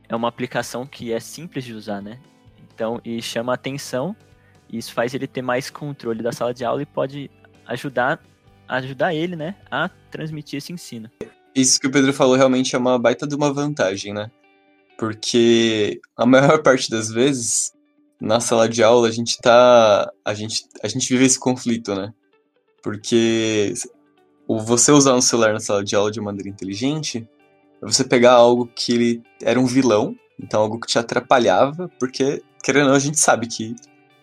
é 0.08 0.14
uma 0.14 0.28
aplicação 0.28 0.86
que 0.86 1.12
é 1.12 1.20
simples 1.20 1.64
de 1.64 1.74
usar, 1.74 2.00
né? 2.00 2.18
Então, 2.58 3.00
e 3.04 3.20
chama 3.20 3.54
atenção, 3.54 4.14
e 4.68 4.78
isso 4.78 4.92
faz 4.92 5.14
ele 5.14 5.26
ter 5.26 5.42
mais 5.42 5.70
controle 5.70 6.22
da 6.22 6.32
sala 6.32 6.54
de 6.54 6.64
aula 6.64 6.82
e 6.82 6.86
pode 6.86 7.30
ajudar 7.66 8.20
ajudar 8.68 9.12
ele, 9.12 9.34
né, 9.34 9.56
a 9.68 9.88
transmitir 10.10 10.58
esse 10.58 10.72
ensino. 10.72 11.10
Isso 11.54 11.80
que 11.80 11.88
o 11.88 11.90
Pedro 11.90 12.12
falou 12.12 12.36
realmente 12.36 12.76
é 12.76 12.78
uma 12.78 12.96
baita 12.96 13.26
de 13.26 13.34
uma 13.34 13.52
vantagem, 13.52 14.14
né? 14.14 14.30
Porque 15.00 15.98
a 16.14 16.26
maior 16.26 16.60
parte 16.62 16.90
das 16.90 17.08
vezes 17.08 17.72
na 18.20 18.38
sala 18.38 18.68
de 18.68 18.82
aula 18.82 19.08
a 19.08 19.10
gente 19.10 19.38
tá 19.38 20.12
a 20.22 20.34
gente 20.34 20.66
a 20.82 20.88
gente 20.88 21.08
vive 21.08 21.24
esse 21.24 21.40
conflito, 21.40 21.94
né? 21.94 22.12
Porque 22.82 23.72
o 24.46 24.58
você 24.60 24.92
usar 24.92 25.14
um 25.14 25.22
celular 25.22 25.54
na 25.54 25.60
sala 25.60 25.82
de 25.82 25.96
aula 25.96 26.10
de 26.10 26.20
maneira 26.20 26.50
inteligente 26.50 27.26
é 27.82 27.86
você 27.86 28.04
pegar 28.04 28.32
algo 28.32 28.66
que 28.66 28.92
ele 28.92 29.22
era 29.42 29.58
um 29.58 29.64
vilão, 29.64 30.14
então 30.38 30.60
algo 30.60 30.78
que 30.78 30.86
te 30.86 30.98
atrapalhava, 30.98 31.90
porque 31.98 32.42
querendo 32.62 32.82
ou 32.82 32.88
não, 32.90 32.96
a 32.96 33.00
gente 33.00 33.18
sabe 33.18 33.46
que 33.46 33.74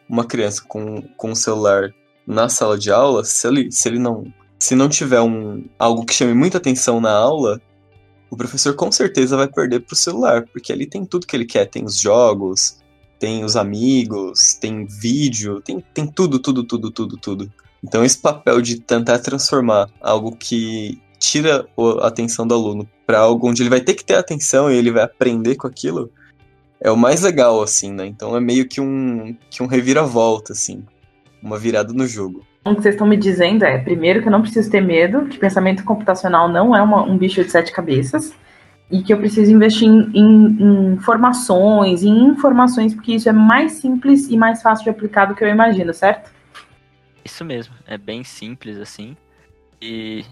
uma 0.08 0.26
criança 0.26 0.62
com, 0.68 1.02
com 1.18 1.32
um 1.32 1.36
celular 1.36 1.92
na 2.26 2.50
sala 2.50 2.78
de 2.78 2.92
aula, 2.92 3.24
se 3.24 3.48
ele, 3.48 3.72
se 3.72 3.90
ele 3.90 3.98
não 3.98 4.32
se 4.60 4.76
não 4.76 4.90
tiver 4.90 5.22
um, 5.22 5.66
algo 5.80 6.06
que 6.06 6.14
chame 6.14 6.36
muita 6.36 6.60
atenção 6.60 7.02
na 7.02 7.12
aula, 7.12 7.60
o 8.30 8.38
professor 8.38 8.76
com 8.76 8.92
certeza 8.92 9.38
vai 9.38 9.48
perder 9.48 9.82
pro 9.82 9.96
celular, 9.96 10.46
porque 10.52 10.72
ali 10.72 10.86
tem 10.86 11.06
tudo 11.06 11.28
que 11.28 11.36
ele 11.36 11.46
quer, 11.46 11.66
tem 11.66 11.86
os 11.86 12.00
jogos, 12.00 12.78
tem 13.20 13.44
os 13.44 13.56
amigos, 13.56 14.54
tem 14.54 14.86
vídeo, 14.86 15.62
tem, 15.62 15.84
tem 15.94 16.08
tudo, 16.08 16.40
tudo, 16.40 16.64
tudo, 16.64 16.92
tudo, 16.92 17.18
tudo. 17.18 17.52
Então 17.84 18.04
esse 18.04 18.18
papel 18.18 18.62
de 18.62 18.80
tentar 18.80 19.20
transformar 19.20 19.90
algo 20.02 20.36
que 20.36 21.02
tira 21.20 21.68
a 22.02 22.08
atenção 22.08 22.46
do 22.46 22.54
aluno 22.54 22.88
para 23.06 23.20
algo 23.20 23.50
onde 23.50 23.62
ele 23.62 23.70
vai 23.70 23.82
ter 23.82 23.94
que 23.94 24.04
ter 24.04 24.16
atenção 24.16 24.70
e 24.70 24.76
ele 24.76 24.92
vai 24.92 25.04
aprender 25.04 25.56
com 25.56 25.68
aquilo, 25.68 26.12
é 26.80 26.92
o 26.92 26.98
mais 26.98 27.22
legal, 27.22 27.62
assim, 27.62 27.92
né? 27.92 28.06
Então 28.06 28.36
é 28.36 28.40
meio 28.40 28.68
que 28.68 28.80
um, 28.80 29.36
que 29.50 29.64
um 29.64 29.68
reviravolta, 29.68 30.54
assim, 30.54 30.84
uma 31.42 31.58
virada 31.58 31.94
no 31.94 32.06
jogo. 32.06 32.46
O 32.72 32.76
que 32.76 32.82
vocês 32.82 32.96
estão 32.96 33.08
me 33.08 33.18
dizendo 33.18 33.64
é, 33.64 33.78
primeiro, 33.78 34.22
que 34.22 34.28
eu 34.28 34.32
não 34.32 34.42
preciso 34.42 34.70
ter 34.70 34.82
medo, 34.82 35.26
que 35.26 35.38
pensamento 35.38 35.84
computacional 35.84 36.50
não 36.50 36.76
é 36.76 36.82
uma, 36.82 37.04
um 37.04 37.18
bicho 37.18 37.44
de 37.44 37.50
sete 37.50 37.72
cabeças, 37.72 38.34
e 38.90 39.02
que 39.02 39.12
eu 39.12 39.18
preciso 39.18 39.52
investir 39.52 39.88
em, 39.88 40.10
em, 40.14 40.94
em 40.94 40.98
formações, 41.00 42.04
em 42.04 42.28
informações, 42.28 42.94
porque 42.94 43.14
isso 43.14 43.28
é 43.28 43.34
mais 43.34 43.74
simples 43.74 44.30
e 44.30 44.38
mais 44.38 44.62
fácil 44.62 44.86
de 44.86 44.90
aplicar 44.90 45.26
do 45.26 45.36
que 45.36 45.44
eu 45.44 45.50
imagino, 45.50 45.94
certo? 45.94 46.32
Isso 47.24 47.44
mesmo, 47.44 47.76
é 47.86 47.98
bem 47.98 48.24
simples 48.24 48.78
assim. 48.78 49.18
E 49.82 50.24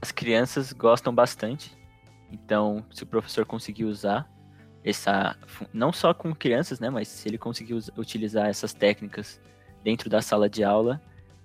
as 0.00 0.10
crianças 0.10 0.72
gostam 0.72 1.14
bastante. 1.14 1.76
Então, 2.32 2.84
se 2.90 3.02
o 3.02 3.06
professor 3.06 3.44
conseguir 3.44 3.84
usar 3.84 4.26
essa 4.82 5.36
não 5.72 5.92
só 5.92 6.12
com 6.14 6.34
crianças, 6.34 6.80
né, 6.80 6.90
mas 6.90 7.06
se 7.06 7.28
ele 7.28 7.38
conseguir 7.38 7.74
utilizar 7.96 8.48
essas 8.48 8.72
técnicas 8.72 9.40
dentro 9.84 10.08
da 10.08 10.22
sala 10.22 10.48
de 10.48 10.64
aula, 10.64 11.00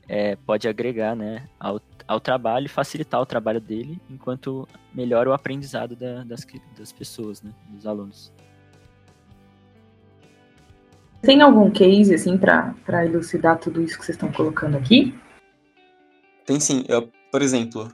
é, 0.07 0.35
pode 0.35 0.67
agregar, 0.67 1.15
né, 1.15 1.47
ao, 1.59 1.81
ao 2.07 2.19
trabalho 2.19 2.65
e 2.65 2.69
facilitar 2.69 3.21
o 3.21 3.25
trabalho 3.25 3.59
dele, 3.59 3.99
enquanto 4.09 4.67
melhora 4.93 5.29
o 5.29 5.33
aprendizado 5.33 5.95
da, 5.95 6.23
das, 6.23 6.45
das 6.77 6.91
pessoas, 6.91 7.41
né, 7.41 7.51
dos 7.69 7.85
alunos. 7.85 8.31
Tem 11.21 11.41
algum 11.41 11.69
case, 11.69 12.13
assim, 12.13 12.37
para 12.37 13.05
elucidar 13.05 13.59
tudo 13.59 13.81
isso 13.81 13.97
que 13.97 14.05
vocês 14.05 14.15
estão 14.15 14.31
colocando 14.31 14.77
aqui? 14.77 15.13
Tem 16.45 16.59
sim. 16.59 16.85
Eu, 16.87 17.09
por 17.31 17.41
exemplo, 17.41 17.91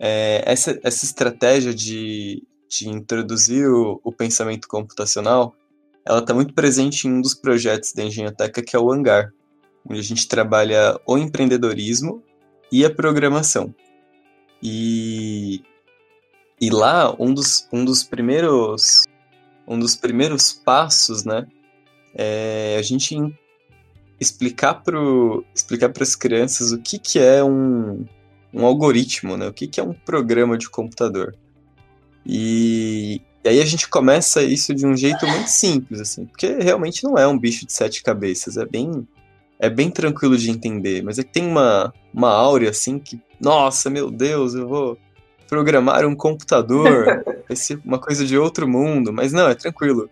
é, 0.00 0.42
essa, 0.44 0.78
essa 0.82 1.04
estratégia 1.04 1.72
de, 1.72 2.42
de 2.68 2.88
introduzir 2.88 3.68
o, 3.68 4.00
o 4.02 4.10
pensamento 4.10 4.66
computacional, 4.66 5.54
ela 6.04 6.20
está 6.20 6.32
muito 6.34 6.54
presente 6.54 7.06
em 7.06 7.12
um 7.12 7.20
dos 7.20 7.34
projetos 7.34 7.92
da 7.92 8.02
Engenhoteca, 8.02 8.62
que 8.62 8.74
é 8.74 8.78
o 8.78 8.90
Hangar, 8.90 9.32
onde 9.88 10.00
a 10.00 10.02
gente 10.02 10.28
trabalha 10.28 10.98
o 11.06 11.16
empreendedorismo 11.16 12.22
e 12.70 12.84
a 12.84 12.90
programação. 12.90 13.74
E, 14.62 15.62
e 16.60 16.70
lá, 16.70 17.14
um 17.18 17.32
dos, 17.32 17.68
um 17.72 17.84
dos 17.84 18.02
primeiros 18.02 19.04
um 19.66 19.78
dos 19.78 19.96
primeiros 19.96 20.52
passos, 20.52 21.24
né, 21.24 21.46
é 22.14 22.76
a 22.78 22.82
gente 22.82 23.16
explicar 24.18 24.74
para 24.74 24.98
explicar 25.54 25.92
as 26.00 26.14
crianças 26.14 26.72
o 26.72 26.78
que, 26.78 26.98
que 26.98 27.18
é 27.18 27.42
um, 27.44 28.06
um 28.52 28.64
algoritmo, 28.64 29.36
né? 29.36 29.46
O 29.48 29.52
que, 29.52 29.66
que 29.66 29.78
é 29.78 29.82
um 29.82 29.92
programa 29.92 30.56
de 30.56 30.70
computador. 30.70 31.36
E, 32.24 33.20
e 33.44 33.48
aí 33.48 33.60
a 33.60 33.64
gente 33.66 33.88
começa 33.88 34.42
isso 34.42 34.74
de 34.74 34.86
um 34.86 34.96
jeito 34.96 35.26
muito 35.26 35.48
simples, 35.48 36.00
assim, 36.00 36.24
porque 36.24 36.54
realmente 36.54 37.04
não 37.04 37.18
é 37.18 37.26
um 37.28 37.38
bicho 37.38 37.66
de 37.66 37.72
sete 37.72 38.02
cabeças, 38.02 38.56
é 38.56 38.64
bem 38.64 39.06
é 39.58 39.70
bem 39.70 39.90
tranquilo 39.90 40.36
de 40.36 40.50
entender, 40.50 41.02
mas 41.02 41.18
é 41.18 41.22
que 41.22 41.32
tem 41.32 41.46
uma, 41.46 41.92
uma 42.12 42.30
áurea 42.30 42.70
assim 42.70 42.98
que, 42.98 43.20
nossa, 43.40 43.88
meu 43.88 44.10
Deus, 44.10 44.54
eu 44.54 44.68
vou 44.68 44.98
programar 45.48 46.04
um 46.04 46.14
computador, 46.14 47.24
vai 47.48 47.56
ser 47.56 47.80
uma 47.84 47.98
coisa 47.98 48.24
de 48.26 48.36
outro 48.36 48.68
mundo, 48.68 49.12
mas 49.12 49.32
não, 49.32 49.48
é 49.48 49.54
tranquilo. 49.54 50.10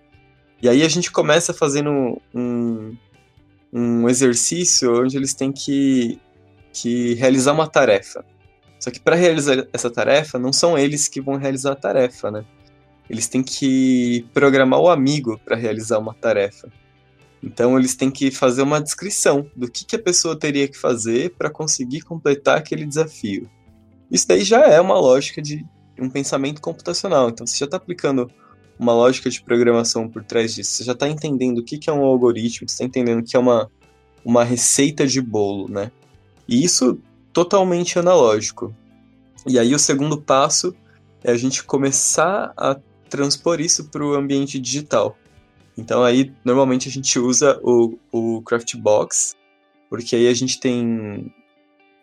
E 0.62 0.68
aí 0.68 0.82
a 0.82 0.88
gente 0.88 1.10
começa 1.10 1.52
fazendo 1.52 2.20
um, 2.34 2.96
um 3.72 4.08
exercício 4.08 5.02
onde 5.02 5.16
eles 5.16 5.34
têm 5.34 5.52
que, 5.52 6.18
que 6.72 7.14
realizar 7.14 7.52
uma 7.52 7.66
tarefa. 7.66 8.24
Só 8.78 8.90
que 8.90 9.00
para 9.00 9.16
realizar 9.16 9.66
essa 9.72 9.90
tarefa, 9.90 10.38
não 10.38 10.52
são 10.52 10.78
eles 10.78 11.08
que 11.08 11.20
vão 11.20 11.36
realizar 11.36 11.72
a 11.72 11.76
tarefa, 11.76 12.30
né? 12.30 12.44
Eles 13.08 13.28
têm 13.28 13.42
que 13.42 14.26
programar 14.32 14.80
o 14.80 14.88
amigo 14.88 15.38
para 15.44 15.56
realizar 15.56 15.98
uma 15.98 16.14
tarefa. 16.14 16.68
Então 17.44 17.78
eles 17.78 17.94
têm 17.94 18.10
que 18.10 18.30
fazer 18.30 18.62
uma 18.62 18.80
descrição 18.80 19.48
do 19.54 19.70
que, 19.70 19.84
que 19.84 19.96
a 19.96 20.02
pessoa 20.02 20.38
teria 20.38 20.66
que 20.66 20.78
fazer 20.78 21.34
para 21.36 21.50
conseguir 21.50 22.00
completar 22.00 22.56
aquele 22.56 22.86
desafio. 22.86 23.48
Isso 24.10 24.26
daí 24.26 24.42
já 24.42 24.60
é 24.66 24.80
uma 24.80 24.98
lógica 24.98 25.42
de 25.42 25.64
um 25.98 26.08
pensamento 26.08 26.60
computacional. 26.60 27.28
Então 27.28 27.46
você 27.46 27.58
já 27.58 27.64
está 27.66 27.76
aplicando 27.76 28.30
uma 28.78 28.92
lógica 28.92 29.28
de 29.28 29.42
programação 29.42 30.08
por 30.08 30.24
trás 30.24 30.54
disso. 30.54 30.72
Você 30.72 30.84
já 30.84 30.92
está 30.92 31.08
entendendo 31.08 31.58
o 31.58 31.64
que, 31.64 31.78
que 31.78 31.90
é 31.90 31.92
um 31.92 32.04
algoritmo, 32.04 32.68
você 32.68 32.74
está 32.74 32.84
entendendo 32.84 33.22
que 33.22 33.36
é 33.36 33.38
uma, 33.38 33.70
uma 34.24 34.42
receita 34.42 35.06
de 35.06 35.20
bolo, 35.20 35.68
né? 35.68 35.92
E 36.48 36.64
isso 36.64 36.98
totalmente 37.32 37.98
analógico. 37.98 38.74
E 39.46 39.58
aí 39.58 39.74
o 39.74 39.78
segundo 39.78 40.20
passo 40.20 40.74
é 41.22 41.30
a 41.30 41.36
gente 41.36 41.64
começar 41.64 42.52
a 42.56 42.76
transpor 43.08 43.60
isso 43.60 43.84
para 43.84 44.04
o 44.04 44.14
ambiente 44.14 44.58
digital. 44.58 45.16
Então 45.76 46.02
aí 46.04 46.32
normalmente 46.44 46.88
a 46.88 46.92
gente 46.92 47.18
usa 47.18 47.58
o, 47.62 47.98
o 48.12 48.42
Craftbox, 48.42 49.34
porque 49.90 50.16
aí 50.16 50.28
a 50.28 50.34
gente 50.34 50.60
tem 50.60 51.32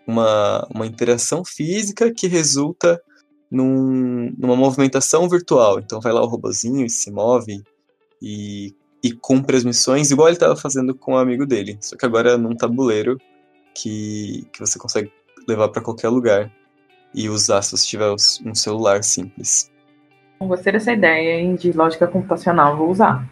uma, 0.06 0.68
uma 0.74 0.86
interação 0.86 1.44
física 1.46 2.12
que 2.13 2.28
resulta 2.28 3.01
num, 3.50 4.34
numa 4.38 4.56
movimentação 4.56 5.28
virtual. 5.28 5.80
Então 5.80 6.00
vai 6.00 6.12
lá 6.12 6.22
o 6.22 6.28
robozinho 6.28 6.86
e 6.86 6.90
se 6.90 7.12
move 7.12 7.62
e, 8.22 8.75
e 9.04 9.12
cumpre 9.12 9.58
as 9.58 9.63
missões, 9.63 10.12
igual 10.12 10.28
ele 10.28 10.36
estava 10.36 10.56
fazendo 10.56 10.94
com 10.94 11.13
o 11.13 11.18
amigo 11.18 11.46
dele, 11.46 11.78
só 11.82 11.98
que 11.98 12.06
agora 12.06 12.38
num 12.38 12.56
tabuleiro 12.56 13.18
que, 13.74 14.48
que 14.51 14.60
você 14.60 14.78
consegue 14.78 15.12
levar 15.48 15.70
para 15.70 15.82
qualquer 15.82 16.10
lugar 16.10 16.51
e 17.13 17.28
usar 17.28 17.62
se 17.62 17.72
você 17.72 17.88
tiver 17.88 18.12
um 18.46 18.56
celular 18.56 19.04
simples. 19.04 19.72
Gostei 20.40 20.74
dessa 20.74 20.94
ideia 20.94 21.40
hein, 21.40 21.56
de 21.56 21.72
lógica 21.72 22.08
computacional, 22.08 22.78
vou 22.78 22.90
usar. 22.90 23.28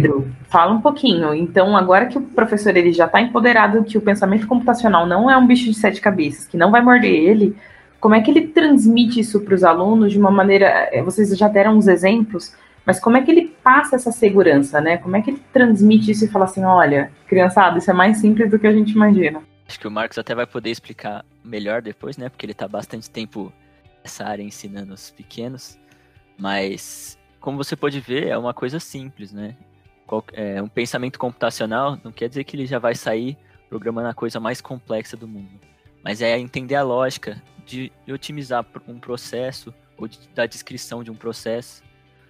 Pedro, 0.00 0.32
fala 0.48 0.72
um 0.72 0.80
pouquinho. 0.80 1.34
Então, 1.34 1.76
agora 1.76 2.06
que 2.06 2.18
o 2.18 2.22
professor 2.22 2.76
ele 2.76 2.92
já 2.92 3.06
está 3.06 3.20
empoderado 3.20 3.84
que 3.84 3.98
o 3.98 4.00
pensamento 4.00 4.46
computacional 4.46 5.06
não 5.06 5.30
é 5.30 5.36
um 5.36 5.46
bicho 5.46 5.64
de 5.64 5.74
sete 5.74 6.00
cabeças, 6.00 6.46
que 6.46 6.56
não 6.56 6.70
vai 6.70 6.80
morder 6.80 7.10
ele, 7.10 7.56
como 8.00 8.14
é 8.14 8.20
que 8.20 8.30
ele 8.30 8.48
transmite 8.48 9.20
isso 9.20 9.40
para 9.40 9.54
os 9.54 9.64
alunos 9.64 10.12
de 10.12 10.18
uma 10.18 10.30
maneira? 10.30 10.88
Eh, 10.92 11.02
vocês 11.02 11.36
já 11.36 11.48
deram 11.48 11.76
uns 11.76 11.88
exemplos, 11.88 12.54
mas 12.86 13.00
como 13.00 13.16
é 13.16 13.22
que 13.22 13.30
ele 13.30 13.54
passa 13.62 13.96
essa 13.96 14.12
segurança, 14.12 14.80
né? 14.80 14.98
Como 14.98 15.16
é 15.16 15.22
que 15.22 15.30
ele 15.30 15.42
transmite 15.52 16.12
isso 16.12 16.24
e 16.24 16.28
fala 16.28 16.44
assim, 16.44 16.64
olha, 16.64 17.10
criançada, 17.26 17.78
isso 17.78 17.90
é 17.90 17.94
mais 17.94 18.18
simples 18.18 18.50
do 18.50 18.58
que 18.58 18.66
a 18.66 18.72
gente 18.72 18.92
imagina? 18.92 19.42
Acho 19.66 19.80
que 19.80 19.88
o 19.88 19.90
Marcos 19.90 20.16
até 20.16 20.34
vai 20.34 20.46
poder 20.46 20.70
explicar 20.70 21.24
melhor 21.44 21.82
depois, 21.82 22.16
né? 22.16 22.28
Porque 22.28 22.46
ele 22.46 22.52
está 22.52 22.68
bastante 22.68 23.10
tempo 23.10 23.52
nessa 24.02 24.24
área 24.24 24.42
ensinando 24.42 24.94
os 24.94 25.10
pequenos. 25.10 25.78
Mas, 26.38 27.18
como 27.40 27.56
você 27.56 27.74
pode 27.74 28.00
ver, 28.00 28.28
é 28.28 28.38
uma 28.38 28.54
coisa 28.54 28.78
simples, 28.78 29.32
né? 29.32 29.56
É, 30.32 30.62
um 30.62 30.68
pensamento 30.68 31.18
computacional 31.18 31.98
não 32.02 32.10
quer 32.10 32.28
dizer 32.28 32.44
que 32.44 32.56
ele 32.56 32.66
já 32.66 32.78
vai 32.78 32.94
sair 32.94 33.36
programando 33.68 34.08
a 34.08 34.14
coisa 34.14 34.40
mais 34.40 34.60
complexa 34.60 35.16
do 35.16 35.28
mundo. 35.28 35.60
Mas 36.02 36.22
é 36.22 36.38
entender 36.38 36.74
a 36.74 36.82
lógica 36.82 37.42
de, 37.66 37.92
otimizar 38.10 38.64
um 38.86 38.98
processo 38.98 39.74
ou 39.96 40.08
de, 40.08 40.18
da 40.34 40.46
descrição 40.46 41.04
de 41.04 41.10
um 41.10 41.14
processo. 41.14 41.82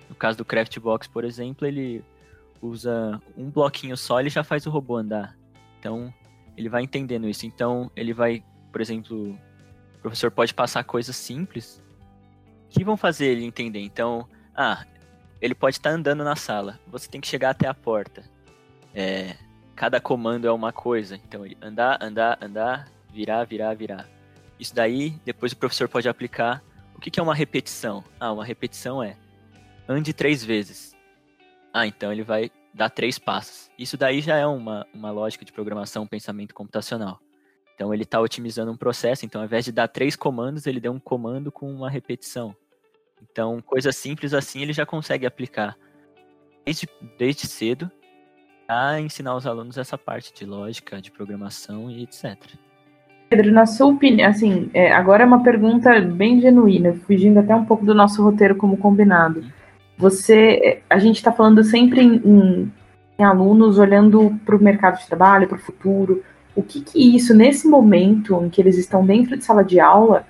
No 0.08 0.14
caso 0.14 0.38
do 0.38 0.44
Craftbox, 0.44 1.06
por 1.06 1.25
exemplo, 1.25 1.66
ele 1.66 2.04
usa 2.61 3.20
um 3.37 3.50
bloquinho 3.50 3.97
só, 3.97 4.18
ele 4.18 4.30
já 4.30 4.42
faz 4.42 4.66
o 4.66 4.70
robô 4.70 4.97
andar. 4.97 5.37
Então, 5.78 6.12
ele 6.56 6.68
vai 6.68 6.82
entendendo 6.82 7.28
isso. 7.28 7.47
Então, 7.47 7.90
ele 7.94 8.12
vai, 8.12 8.42
por 8.73 8.80
exemplo, 8.80 9.38
o 9.97 9.99
professor 10.00 10.30
pode 10.30 10.52
passar 10.52 10.82
coisas 10.82 11.14
simples 11.14 11.80
que 12.68 12.85
vão 12.85 12.97
fazer 12.97 13.26
ele 13.26 13.44
entender. 13.44 13.80
Então, 13.80 14.28
ah, 14.54 14.85
ele 15.40 15.54
pode 15.54 15.76
estar 15.76 15.90
andando 15.90 16.25
na 16.25 16.37
sala, 16.37 16.78
você 16.87 17.09
tem 17.09 17.21
que 17.21 17.28
chegar 17.28 17.50
até 17.50 17.66
a 17.66 17.75
porta. 17.75 18.25
É, 18.95 19.37
cada 19.76 20.00
comando 20.00 20.47
é 20.47 20.52
uma 20.52 20.73
coisa. 20.73 21.16
Então, 21.16 21.45
andar, 21.62 21.99
andar, 22.02 22.38
andar, 22.42 22.88
virar, 23.12 23.45
virar, 23.45 23.75
virar. 23.75 24.09
Isso 24.59 24.75
daí, 24.75 25.11
depois 25.25 25.52
o 25.52 25.57
professor 25.57 25.88
pode 25.88 26.09
aplicar. 26.09 26.62
O 26.97 27.00
que, 27.00 27.11
que 27.11 27.21
é 27.21 27.23
uma 27.23 27.35
repetição? 27.35 28.02
Ah, 28.18 28.33
uma 28.33 28.45
repetição 28.45 29.02
é 29.02 29.16
ande 29.88 30.12
três 30.12 30.45
vezes. 30.45 30.97
Ah, 31.73 31.87
então 31.87 32.12
ele 32.12 32.25
vai 32.25 32.50
dar 32.75 32.90
três 32.90 33.18
passos. 33.18 33.71
Isso 33.78 33.97
daí 33.97 34.21
já 34.21 34.37
é 34.37 34.47
uma, 34.47 34.87
uma 34.92 35.11
lógica 35.11 35.45
de 35.45 35.52
programação, 35.52 36.07
pensamento 36.07 36.54
computacional. 36.54 37.21
Então 37.75 37.95
ele 37.95 38.02
está 38.02 38.21
otimizando 38.21 38.73
um 38.73 38.76
processo, 38.76 39.25
então 39.25 39.40
ao 39.40 39.47
invés 39.47 39.64
de 39.64 39.71
dar 39.71 39.87
três 39.87 40.16
comandos, 40.16 40.66
ele 40.66 40.80
deu 40.80 40.92
um 40.92 40.99
comando 40.99 41.52
com 41.52 41.71
uma 41.71 41.88
repetição. 41.88 42.54
Então, 43.22 43.60
coisas 43.60 43.96
simples 43.96 44.34
assim 44.34 44.62
ele 44.62 44.72
já 44.72 44.87
consegue 44.87 45.26
aplicar 45.26 45.76
desde, 46.64 46.88
desde 47.18 47.46
cedo 47.46 47.90
a 48.68 49.00
ensinar 49.00 49.34
os 49.34 49.46
alunos 49.46 49.78
essa 49.78 49.96
parte 49.96 50.32
de 50.34 50.44
lógica, 50.44 51.00
de 51.00 51.10
programação 51.10 51.90
e 51.90 52.02
etc. 52.02 52.37
Pedro, 53.30 53.52
na 53.52 53.66
sua 53.66 53.88
opinião, 53.88 54.28
assim, 54.28 54.70
é, 54.72 54.92
agora 54.92 55.22
é 55.22 55.26
uma 55.26 55.42
pergunta 55.42 56.00
bem 56.00 56.40
genuína, 56.40 56.94
fugindo 57.06 57.38
até 57.38 57.54
um 57.54 57.64
pouco 57.64 57.84
do 57.84 57.94
nosso 57.94 58.22
roteiro 58.22 58.56
como 58.56 58.76
combinado. 58.76 59.44
Você, 59.96 60.82
a 60.88 60.98
gente 60.98 61.16
está 61.16 61.32
falando 61.32 61.62
sempre 61.62 62.00
em, 62.00 62.70
em, 63.18 63.25
alunos 63.25 63.78
olhando 63.78 64.38
para 64.46 64.56
o 64.56 64.62
mercado 64.62 64.98
de 64.98 65.06
trabalho, 65.06 65.48
para 65.48 65.58
o 65.58 65.60
futuro. 65.60 66.22
O 66.54 66.62
que, 66.62 66.80
que 66.80 67.16
isso, 67.16 67.34
nesse 67.34 67.68
momento 67.68 68.42
em 68.42 68.48
que 68.48 68.60
eles 68.60 68.78
estão 68.78 69.04
dentro 69.04 69.37
de 69.37 69.44
sala 69.44 69.62
de 69.62 69.78
aula, 69.78 70.26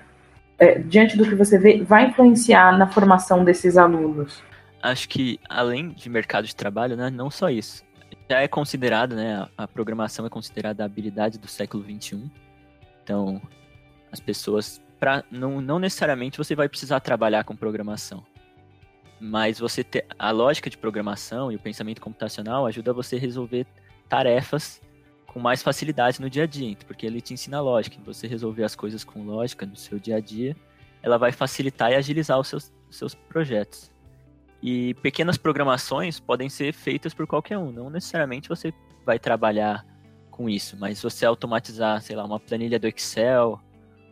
é, 0.59 0.77
diante 0.77 1.17
do 1.17 1.23
que 1.23 1.35
você 1.35 1.57
vê, 1.57 1.83
vai 1.83 2.07
influenciar 2.07 2.77
na 2.77 2.87
formação 2.87 3.43
desses 3.43 3.77
alunos? 3.77 4.43
Acho 4.81 5.07
que, 5.09 5.39
além 5.49 5.89
de 5.89 6.09
mercado 6.09 6.45
de 6.45 6.55
trabalho, 6.55 6.95
né, 6.95 7.09
não 7.09 7.31
só 7.31 7.49
isso. 7.49 7.83
Já 8.29 8.41
é 8.41 8.47
considerado, 8.47 9.15
né, 9.15 9.47
a 9.57 9.67
programação 9.67 10.25
é 10.25 10.29
considerada 10.29 10.83
a 10.83 10.85
habilidade 10.85 11.37
do 11.39 11.47
século 11.47 11.83
XXI. 11.83 12.29
Então, 13.03 13.41
as 14.11 14.19
pessoas, 14.19 14.81
pra, 14.99 15.23
não, 15.31 15.61
não 15.61 15.79
necessariamente 15.79 16.37
você 16.37 16.55
vai 16.55 16.69
precisar 16.69 16.99
trabalhar 16.99 17.43
com 17.43 17.55
programação. 17.55 18.23
Mas 19.19 19.59
você 19.59 19.83
ter 19.83 20.05
a 20.17 20.31
lógica 20.31 20.69
de 20.69 20.77
programação 20.77 21.51
e 21.51 21.55
o 21.55 21.59
pensamento 21.59 21.99
computacional 21.99 22.65
ajuda 22.65 22.93
você 22.93 23.17
a 23.17 23.19
resolver 23.19 23.65
tarefas 24.07 24.81
com 25.39 25.43
mais 25.43 25.63
facilidade 25.63 26.19
no 26.19 26.29
dia 26.29 26.43
a 26.43 26.45
dia, 26.45 26.75
porque 26.85 27.05
ele 27.05 27.21
te 27.21 27.33
ensina 27.33 27.61
lógica. 27.61 27.97
Você 28.05 28.27
resolver 28.27 28.65
as 28.65 28.75
coisas 28.75 29.05
com 29.05 29.23
lógica 29.23 29.65
no 29.65 29.75
seu 29.75 29.97
dia 29.97 30.17
a 30.17 30.19
dia, 30.19 30.53
ela 31.01 31.17
vai 31.17 31.31
facilitar 31.31 31.91
e 31.91 31.95
agilizar 31.95 32.37
os 32.37 32.49
seus, 32.49 32.73
seus 32.91 33.15
projetos. 33.15 33.89
E 34.61 34.93
pequenas 34.95 35.37
programações 35.37 36.19
podem 36.19 36.49
ser 36.49 36.73
feitas 36.73 37.13
por 37.13 37.25
qualquer 37.25 37.57
um, 37.57 37.71
não 37.71 37.89
necessariamente 37.89 38.49
você 38.49 38.73
vai 39.05 39.17
trabalhar 39.17 39.85
com 40.29 40.49
isso, 40.49 40.75
mas 40.77 41.01
você 41.01 41.25
automatizar, 41.25 42.01
sei 42.01 42.17
lá, 42.17 42.25
uma 42.25 42.39
planilha 42.39 42.77
do 42.77 42.87
Excel 42.87 43.61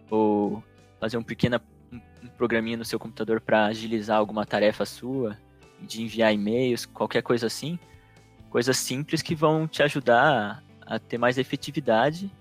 ou 0.09 0.63
fazer 0.97 1.17
um 1.17 1.23
pequeno 1.23 1.59
um 1.91 2.27
programinha 2.37 2.77
no 2.77 2.85
seu 2.85 2.97
computador 2.97 3.41
para 3.41 3.65
agilizar 3.65 4.17
alguma 4.17 4.45
tarefa 4.45 4.85
sua, 4.85 5.37
de 5.81 6.01
enviar 6.01 6.33
e-mails, 6.33 6.85
qualquer 6.85 7.21
coisa 7.21 7.47
assim, 7.47 7.77
coisas 8.49 8.77
simples 8.77 9.21
que 9.21 9.35
vão 9.35 9.67
te 9.67 9.83
ajudar 9.83 10.63
a 10.87 10.97
ter 10.97 11.17
mais 11.17 11.37
efetividade, 11.37 12.31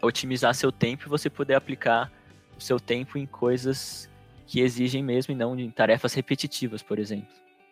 otimizar 0.00 0.54
seu 0.54 0.72
tempo 0.72 1.04
e 1.06 1.08
você 1.08 1.30
poder 1.30 1.54
aplicar 1.54 2.10
o 2.56 2.60
seu 2.60 2.78
tempo 2.78 3.16
em 3.16 3.26
coisas 3.26 4.08
que 4.46 4.60
exigem 4.60 5.02
mesmo 5.02 5.32
e 5.32 5.36
não 5.36 5.58
em 5.58 5.70
tarefas 5.70 6.12
repetitivas, 6.12 6.82
por 6.82 6.98
exemplo. 6.98 7.28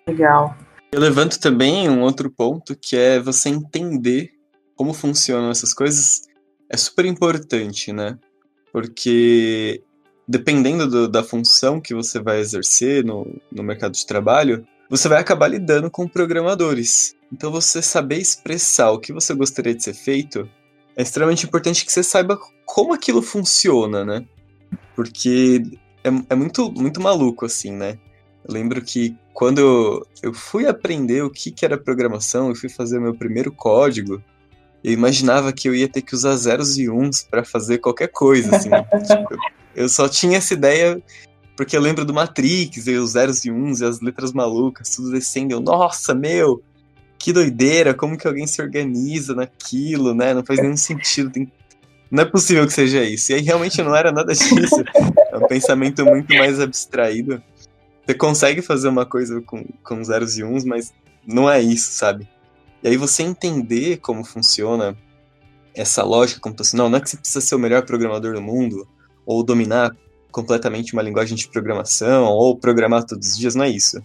Legal. 0.09 0.57
Eu 0.93 1.01
levanto 1.01 1.39
também 1.39 1.89
um 1.89 2.01
outro 2.01 2.31
ponto 2.31 2.77
que 2.77 2.97
é 2.97 3.21
você 3.21 3.49
entender 3.49 4.33
como 4.75 4.95
funcionam 4.95 5.51
essas 5.51 5.75
coisas 5.75 6.23
é 6.69 6.77
super 6.77 7.05
importante, 7.05 7.93
né? 7.93 8.19
Porque 8.73 9.83
dependendo 10.27 10.89
do, 10.89 11.09
da 11.09 11.23
função 11.23 11.81
que 11.81 11.93
você 11.93 12.21
vai 12.21 12.39
exercer 12.39 13.05
no, 13.05 13.27
no 13.51 13.63
mercado 13.63 13.93
de 13.93 14.07
trabalho, 14.07 14.65
você 14.89 15.09
vai 15.09 15.21
acabar 15.21 15.49
lidando 15.49 15.91
com 15.91 16.09
programadores. 16.09 17.15
Então, 17.33 17.51
você 17.51 17.81
saber 17.81 18.19
expressar 18.19 18.91
o 18.91 18.99
que 18.99 19.13
você 19.13 19.35
gostaria 19.35 19.75
de 19.75 19.83
ser 19.83 19.95
feito 19.95 20.49
é 20.97 21.03
extremamente 21.03 21.47
importante 21.47 21.85
que 21.85 21.93
você 21.93 22.03
saiba 22.03 22.39
como 22.65 22.93
aquilo 22.93 23.23
funciona, 23.23 24.05
né? 24.05 24.25
Porque 24.95 25.63
é, 26.05 26.09
é 26.31 26.35
muito, 26.35 26.71
muito 26.73 27.01
maluco, 27.01 27.47
assim, 27.47 27.73
né? 27.73 27.99
Eu 28.47 28.55
lembro 28.55 28.83
que 28.83 29.17
quando 29.33 30.07
eu 30.23 30.35
fui 30.35 30.67
aprender 30.67 31.23
o 31.23 31.31
que, 31.31 31.51
que 31.51 31.65
era 31.65 31.79
programação, 31.79 32.49
eu 32.49 32.55
fui 32.55 32.69
fazer 32.69 32.99
meu 32.99 33.15
primeiro 33.15 33.53
código, 33.53 34.23
eu 34.83 34.93
imaginava 34.93 35.53
que 35.53 35.69
eu 35.69 35.75
ia 35.75 35.89
ter 35.89 36.03
que 36.03 36.15
usar 36.15 36.35
zeros 36.37 36.79
e 36.79 36.91
uns 36.91 37.23
para 37.23 37.45
fazer 37.45 37.79
qualquer 37.79 38.09
coisa, 38.09 38.57
assim. 38.57 38.71
tipo, 39.07 39.37
eu 39.75 39.89
só 39.89 40.09
tinha 40.09 40.39
essa 40.39 40.55
ideia 40.55 41.01
porque 41.57 41.77
eu 41.77 41.81
lembro 41.81 42.07
do 42.07 42.15
Matrix, 42.15 42.87
e 42.87 42.97
os 42.97 43.11
zeros 43.11 43.45
e 43.45 43.51
uns 43.51 43.83
e 43.83 43.85
as 43.85 44.01
letras 44.01 44.33
malucas, 44.33 44.97
tudo 44.97 45.11
descendo. 45.11 45.53
Eu, 45.53 45.61
nossa, 45.61 46.15
meu, 46.15 46.63
que 47.21 47.35
doideira, 47.35 47.93
como 47.93 48.17
que 48.17 48.27
alguém 48.27 48.47
se 48.47 48.63
organiza 48.63 49.35
naquilo, 49.35 50.15
né? 50.15 50.33
Não 50.33 50.43
faz 50.43 50.59
nenhum 50.59 50.77
sentido. 50.77 51.31
Tem... 51.31 51.53
Não 52.11 52.23
é 52.23 52.27
possível 52.27 52.67
que 52.67 52.73
seja 52.73 53.05
isso. 53.05 53.31
E 53.31 53.35
aí 53.35 53.43
realmente 53.43 53.83
não 53.83 53.95
era 53.95 54.11
nada 54.11 54.33
disso. 54.33 54.83
É 55.31 55.37
um 55.37 55.47
pensamento 55.47 56.03
muito 56.03 56.35
mais 56.35 56.59
abstraído. 56.59 57.43
Você 58.07 58.15
consegue 58.15 58.63
fazer 58.63 58.89
uma 58.89 59.05
coisa 59.05 59.39
com, 59.43 59.63
com 59.85 60.03
zeros 60.03 60.39
e 60.39 60.43
uns, 60.43 60.65
mas 60.65 60.95
não 61.27 61.49
é 61.49 61.61
isso, 61.61 61.93
sabe? 61.93 62.27
E 62.83 62.89
aí 62.89 62.97
você 62.97 63.23
entender 63.23 63.99
como 63.99 64.25
funciona 64.25 64.97
essa 65.75 66.03
lógica 66.03 66.41
computacional, 66.41 66.89
não 66.89 66.97
é 66.97 67.01
que 67.03 67.11
você 67.11 67.19
precisa 67.19 67.43
ser 67.43 67.55
o 67.55 67.59
melhor 67.59 67.85
programador 67.85 68.35
do 68.35 68.41
mundo, 68.41 68.89
ou 69.27 69.45
dominar 69.45 69.95
completamente 70.33 70.95
uma 70.95 71.03
linguagem 71.03 71.37
de 71.37 71.47
programação, 71.49 72.25
ou 72.25 72.57
programar 72.57 73.05
todos 73.05 73.29
os 73.29 73.39
dias, 73.39 73.55
não 73.55 73.65
é 73.65 73.69
isso. 73.69 74.03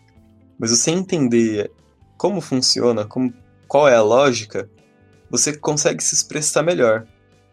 Mas 0.60 0.70
você 0.70 0.92
entender 0.92 1.72
como 2.18 2.42
funciona, 2.42 3.06
como, 3.06 3.34
qual 3.68 3.88
é 3.88 3.96
a 3.96 4.02
lógica, 4.02 4.70
você 5.30 5.56
consegue 5.56 6.04
se 6.04 6.16
expressar 6.16 6.64
melhor. 6.64 7.06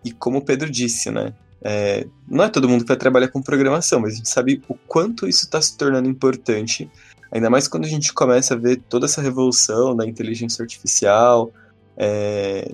E 0.05 0.13
como 0.13 0.39
o 0.39 0.45
Pedro 0.45 0.71
disse, 0.71 1.11
né? 1.11 1.35
É, 1.65 2.07
não 2.29 2.45
é 2.45 2.49
todo 2.49 2.69
mundo 2.69 2.83
que 2.83 2.89
vai 2.89 2.97
trabalhar 2.97 3.29
com 3.29 3.41
programação, 3.41 4.01
mas 4.01 4.15
a 4.15 4.17
gente 4.17 4.29
sabe 4.29 4.63
o 4.69 4.75
quanto 4.75 5.29
isso 5.29 5.45
está 5.45 5.63
se 5.63 5.77
tornando 5.77 6.09
importante, 6.09 6.91
ainda 7.31 7.49
mais 7.49 7.69
quando 7.69 7.85
a 7.85 7.89
gente 7.89 8.13
começa 8.13 8.55
a 8.55 8.57
ver 8.57 8.83
toda 8.89 9.07
essa 9.07 9.23
revolução 9.23 9.95
da 9.95 10.05
inteligência 10.05 10.61
artificial, 10.61 11.53
é, 11.97 12.73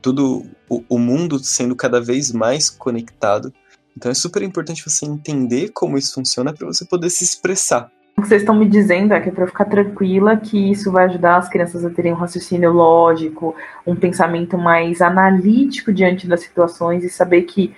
tudo 0.00 0.46
o, 0.68 0.82
o 0.88 0.98
mundo 0.98 1.38
sendo 1.38 1.76
cada 1.76 2.00
vez 2.00 2.32
mais 2.32 2.70
conectado. 2.70 3.52
Então 3.94 4.10
é 4.10 4.14
super 4.14 4.42
importante 4.42 4.88
você 4.88 5.04
entender 5.04 5.70
como 5.70 5.98
isso 5.98 6.14
funciona 6.14 6.52
para 6.52 6.66
você 6.66 6.84
poder 6.84 7.10
se 7.10 7.24
expressar. 7.24 7.90
O 8.18 8.20
que 8.20 8.26
vocês 8.26 8.42
estão 8.42 8.56
me 8.56 8.68
dizendo 8.68 9.14
é 9.14 9.20
que 9.20 9.28
é 9.28 9.32
para 9.32 9.46
ficar 9.46 9.66
tranquila 9.66 10.36
que 10.36 10.72
isso 10.72 10.90
vai 10.90 11.04
ajudar 11.04 11.36
as 11.36 11.48
crianças 11.48 11.84
a 11.84 11.90
terem 11.90 12.12
um 12.12 12.16
raciocínio 12.16 12.72
lógico, 12.72 13.54
um 13.86 13.94
pensamento 13.94 14.58
mais 14.58 15.00
analítico 15.00 15.92
diante 15.92 16.26
das 16.26 16.40
situações 16.40 17.04
e 17.04 17.08
saber 17.08 17.42
que 17.42 17.72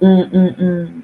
um, 0.00 0.22
um, 0.22 0.54
um, 0.58 1.02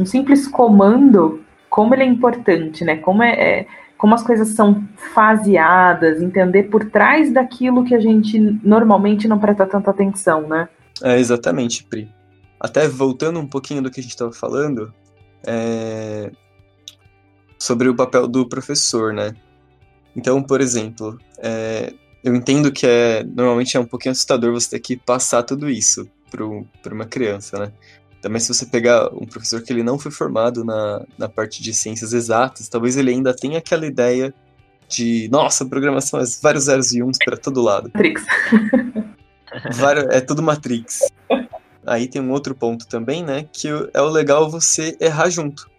um 0.00 0.04
simples 0.04 0.48
comando, 0.48 1.40
como 1.70 1.94
ele 1.94 2.02
é 2.02 2.06
importante, 2.06 2.84
né? 2.84 2.96
Como 2.96 3.22
é, 3.22 3.30
é 3.30 3.66
como 3.96 4.12
as 4.12 4.24
coisas 4.24 4.48
são 4.48 4.82
faseadas, 5.14 6.20
entender 6.20 6.64
por 6.64 6.86
trás 6.86 7.32
daquilo 7.32 7.84
que 7.84 7.94
a 7.94 8.00
gente 8.00 8.40
normalmente 8.64 9.28
não 9.28 9.38
presta 9.38 9.66
tanta 9.66 9.92
atenção, 9.92 10.48
né? 10.48 10.68
É, 11.00 11.16
exatamente, 11.16 11.84
Pri 11.84 12.10
até 12.58 12.86
voltando 12.88 13.40
um 13.40 13.46
pouquinho 13.46 13.82
do 13.82 13.90
que 13.90 13.98
a 13.98 14.02
gente 14.02 14.12
estava 14.12 14.32
falando, 14.32 14.92
é... 15.44 16.30
sobre 17.62 17.88
o 17.88 17.94
papel 17.94 18.26
do 18.26 18.48
professor, 18.48 19.12
né? 19.12 19.34
Então, 20.16 20.42
por 20.42 20.60
exemplo, 20.60 21.18
é... 21.38 21.92
eu 22.22 22.34
entendo 22.34 22.72
que 22.72 22.86
é 22.86 23.22
normalmente 23.22 23.76
é 23.76 23.80
um 23.80 23.86
pouquinho 23.86 24.12
assustador 24.12 24.52
você 24.52 24.70
ter 24.70 24.80
que 24.80 24.96
passar 24.96 25.42
tudo 25.42 25.70
isso 25.70 26.08
para 26.30 26.94
uma 26.94 27.06
criança, 27.06 27.58
né? 27.58 27.72
Também 28.20 28.40
se 28.40 28.52
você 28.52 28.66
pegar 28.66 29.12
um 29.14 29.26
professor 29.26 29.62
que 29.62 29.72
ele 29.72 29.82
não 29.82 29.98
foi 29.98 30.10
formado 30.10 30.64
na, 30.64 31.04
na 31.18 31.28
parte 31.28 31.62
de 31.62 31.74
ciências 31.74 32.12
exatas, 32.12 32.68
talvez 32.68 32.96
ele 32.96 33.10
ainda 33.10 33.34
tenha 33.34 33.58
aquela 33.58 33.86
ideia 33.86 34.32
de, 34.88 35.28
nossa, 35.30 35.64
programação 35.64 36.20
é 36.20 36.24
vários 36.40 36.64
zeros 36.64 36.92
e 36.92 37.02
uns 37.02 37.18
para 37.24 37.36
todo 37.36 37.62
lado. 37.62 37.90
Matrix. 37.94 38.22
é 40.10 40.20
tudo 40.20 40.42
Matrix 40.42 41.00
aí 41.86 42.06
tem 42.06 42.22
um 42.22 42.30
outro 42.30 42.54
ponto 42.54 42.86
também, 42.86 43.24
né? 43.24 43.46
Que 43.52 43.68
é 43.92 44.00
o 44.00 44.08
legal 44.08 44.50
você 44.50 44.96
errar 45.00 45.28
junto. 45.28 45.70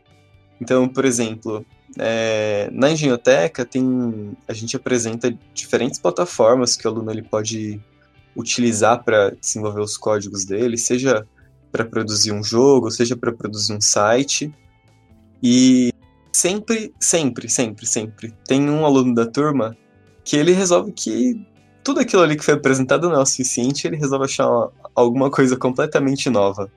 Então, 0.59 0.87
por 0.87 1.05
exemplo, 1.05 1.65
é, 1.97 2.69
na 2.71 2.91
engenhoteca 2.91 3.65
tem 3.65 4.35
a 4.47 4.53
gente 4.53 4.75
apresenta 4.75 5.35
diferentes 5.53 5.99
plataformas 5.99 6.75
que 6.75 6.87
o 6.87 6.91
aluno 6.91 7.11
ele 7.11 7.21
pode 7.21 7.79
utilizar 8.35 9.03
para 9.03 9.31
desenvolver 9.31 9.81
os 9.81 9.97
códigos 9.97 10.45
dele, 10.45 10.77
seja 10.77 11.25
para 11.71 11.85
produzir 11.85 12.31
um 12.31 12.43
jogo, 12.43 12.91
seja 12.91 13.15
para 13.15 13.31
produzir 13.31 13.73
um 13.73 13.81
site. 13.81 14.53
E 15.41 15.91
sempre, 16.31 16.93
sempre, 16.99 17.49
sempre, 17.49 17.85
sempre 17.85 18.33
tem 18.45 18.69
um 18.69 18.85
aluno 18.85 19.13
da 19.13 19.25
turma 19.25 19.77
que 20.23 20.37
ele 20.37 20.51
resolve 20.53 20.91
que 20.91 21.45
tudo 21.83 21.99
aquilo 21.99 22.21
ali 22.21 22.37
que 22.37 22.43
foi 22.45 22.53
apresentado 22.53 23.09
não 23.09 23.17
é 23.17 23.19
o 23.19 23.25
suficiente, 23.25 23.85
ele 23.85 23.97
resolve 23.97 24.25
achar 24.25 24.47
uma, 24.47 24.71
alguma 24.95 25.29
coisa 25.29 25.57
completamente 25.57 26.29
nova. 26.29 26.71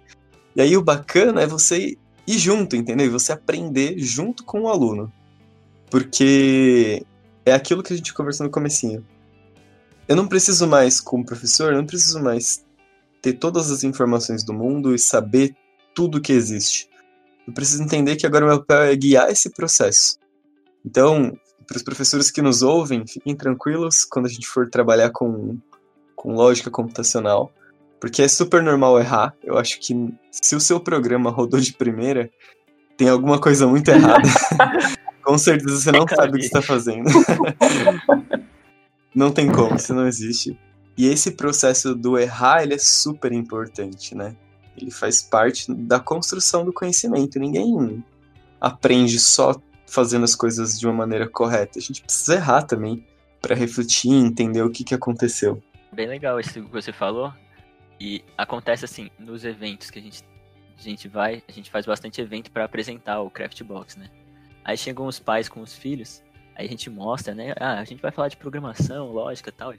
E 0.54 0.60
aí 0.60 0.76
o 0.76 0.82
bacana 0.82 1.42
é 1.42 1.46
você 1.46 1.96
ir 2.26 2.38
junto, 2.38 2.76
entendeu? 2.76 3.06
E 3.06 3.10
você 3.10 3.32
aprender 3.32 3.98
junto 3.98 4.44
com 4.44 4.62
o 4.62 4.68
aluno. 4.68 5.12
Porque 5.90 7.04
é 7.44 7.52
aquilo 7.52 7.82
que 7.82 7.92
a 7.92 7.96
gente 7.96 8.12
conversou 8.12 8.44
no 8.44 8.52
comecinho. 8.52 9.06
Eu 10.08 10.16
não 10.16 10.26
preciso 10.26 10.66
mais, 10.66 11.00
como 11.00 11.24
professor, 11.24 11.72
eu 11.72 11.78
não 11.78 11.86
preciso 11.86 12.22
mais 12.22 12.64
ter 13.20 13.34
todas 13.34 13.70
as 13.70 13.82
informações 13.82 14.44
do 14.44 14.52
mundo 14.52 14.94
e 14.94 14.98
saber 14.98 15.56
tudo 15.94 16.20
que 16.20 16.32
existe. 16.32 16.88
Eu 17.46 17.52
preciso 17.52 17.82
entender 17.82 18.16
que 18.16 18.26
agora 18.26 18.44
o 18.44 18.48
meu 18.48 18.58
papel 18.58 18.84
é 18.84 18.96
guiar 18.96 19.30
esse 19.30 19.50
processo. 19.50 20.18
Então, 20.84 21.36
para 21.66 21.76
os 21.76 21.82
professores 21.82 22.30
que 22.30 22.42
nos 22.42 22.62
ouvem, 22.62 23.06
fiquem 23.06 23.34
tranquilos 23.34 24.04
quando 24.04 24.26
a 24.26 24.28
gente 24.28 24.46
for 24.46 24.68
trabalhar 24.68 25.10
com, 25.10 25.58
com 26.14 26.34
lógica 26.34 26.70
computacional, 26.70 27.52
porque 28.00 28.22
é 28.22 28.28
super 28.28 28.62
normal 28.62 28.98
errar. 28.98 29.34
Eu 29.42 29.58
acho 29.58 29.80
que 29.80 29.94
se 30.30 30.54
o 30.54 30.60
seu 30.60 30.80
programa 30.80 31.30
rodou 31.30 31.60
de 31.60 31.72
primeira, 31.72 32.30
tem 32.96 33.08
alguma 33.08 33.40
coisa 33.40 33.66
muito 33.66 33.88
errada. 33.90 34.28
com 35.26 35.36
certeza 35.36 35.80
você 35.80 35.92
não 35.92 36.06
sabe 36.06 36.36
o 36.36 36.40
que 36.40 36.46
está 36.46 36.62
fazendo. 36.62 37.10
Não 39.14 39.32
tem 39.32 39.50
como, 39.50 39.76
isso 39.76 39.94
não 39.94 40.06
existe. 40.06 40.58
E 40.96 41.06
esse 41.06 41.32
processo 41.32 41.94
do 41.94 42.18
errar, 42.18 42.62
ele 42.62 42.74
é 42.74 42.78
super 42.78 43.32
importante, 43.32 44.14
né? 44.14 44.36
Ele 44.76 44.90
faz 44.90 45.22
parte 45.22 45.72
da 45.72 45.98
construção 45.98 46.64
do 46.64 46.72
conhecimento. 46.72 47.38
Ninguém 47.38 48.04
aprende 48.60 49.18
só 49.18 49.54
fazendo 49.86 50.24
as 50.24 50.34
coisas 50.34 50.78
de 50.78 50.86
uma 50.86 50.94
maneira 50.94 51.28
correta. 51.28 51.78
A 51.78 51.82
gente 51.82 52.02
precisa 52.02 52.34
errar 52.34 52.62
também 52.62 53.06
para 53.40 53.54
refletir 53.54 54.10
e 54.10 54.14
entender 54.14 54.62
o 54.62 54.70
que, 54.70 54.84
que 54.84 54.94
aconteceu. 54.94 55.62
Bem 55.92 56.06
legal 56.06 56.38
isso 56.38 56.52
que 56.52 56.70
você 56.70 56.92
falou. 56.92 57.32
E 58.00 58.24
acontece 58.36 58.84
assim, 58.84 59.10
nos 59.18 59.44
eventos 59.44 59.90
que 59.90 59.98
a 59.98 60.02
gente, 60.02 60.22
a 60.78 60.82
gente 60.82 61.08
vai, 61.08 61.42
a 61.48 61.52
gente 61.52 61.70
faz 61.70 61.86
bastante 61.86 62.20
evento 62.20 62.50
para 62.50 62.64
apresentar 62.64 63.20
o 63.20 63.30
Craft 63.30 63.62
Box, 63.62 63.98
né? 63.98 64.10
Aí 64.64 64.76
chegam 64.76 65.06
os 65.06 65.18
pais 65.18 65.48
com 65.48 65.60
os 65.60 65.74
filhos, 65.74 66.22
aí 66.54 66.66
a 66.66 66.68
gente 66.68 66.90
mostra, 66.90 67.34
né? 67.34 67.54
Ah, 67.58 67.78
a 67.78 67.84
gente 67.84 68.02
vai 68.02 68.10
falar 68.10 68.28
de 68.28 68.36
programação, 68.36 69.12
lógica 69.12 69.48
e 69.48 69.52
tal. 69.52 69.72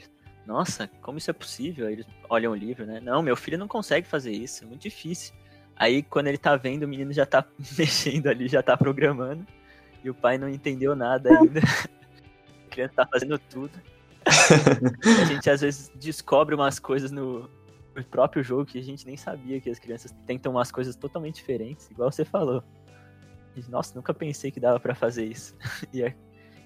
Nossa, 0.46 0.90
como 1.02 1.18
isso 1.18 1.30
é 1.30 1.34
possível? 1.34 1.88
Aí 1.88 1.94
eles 1.94 2.08
olham 2.30 2.54
o 2.54 2.56
livro, 2.56 2.86
né? 2.86 3.00
Não, 3.02 3.22
meu 3.22 3.36
filho 3.36 3.58
não 3.58 3.68
consegue 3.68 4.08
fazer 4.08 4.32
isso, 4.32 4.64
é 4.64 4.68
muito 4.68 4.82
difícil. 4.82 5.36
Aí 5.76 6.02
quando 6.02 6.28
ele 6.28 6.38
tá 6.38 6.56
vendo, 6.56 6.84
o 6.84 6.88
menino 6.88 7.14
já 7.14 7.26
tá 7.26 7.46
mexendo 7.78 8.28
ali, 8.28 8.48
já 8.48 8.64
tá 8.64 8.76
programando, 8.76 9.46
e 10.04 10.10
o 10.10 10.16
pai 10.16 10.38
não 10.38 10.50
entendeu 10.50 10.96
nada 10.96 11.38
ainda. 11.38 11.60
a 12.66 12.70
criança 12.70 12.94
tá 12.96 13.06
fazendo 13.06 13.38
tudo. 13.38 13.74
a 15.22 15.26
gente 15.26 15.50
às 15.50 15.62
vezes 15.62 15.92
descobre 15.96 16.56
umas 16.56 16.80
coisas 16.80 17.12
no, 17.12 17.50
no 17.98 18.04
próprio 18.04 18.44
jogo 18.44 18.66
que 18.66 18.78
a 18.78 18.84
gente 18.84 19.06
nem 19.06 19.18
sabia 19.18 19.60
que 19.60 19.70
as 19.70 19.80
crianças 19.80 20.14
tentam 20.26 20.52
umas 20.52 20.72
coisas 20.72 20.96
totalmente 20.96 21.36
diferentes, 21.36 21.90
igual 21.90 22.12
você 22.12 22.24
falou. 22.24 22.64
Nossa, 23.70 23.96
nunca 23.96 24.14
pensei 24.14 24.52
que 24.52 24.60
dava 24.60 24.80
para 24.80 24.94
fazer 24.94 25.26
isso. 25.26 25.56
e, 25.92 26.04
a, 26.04 26.14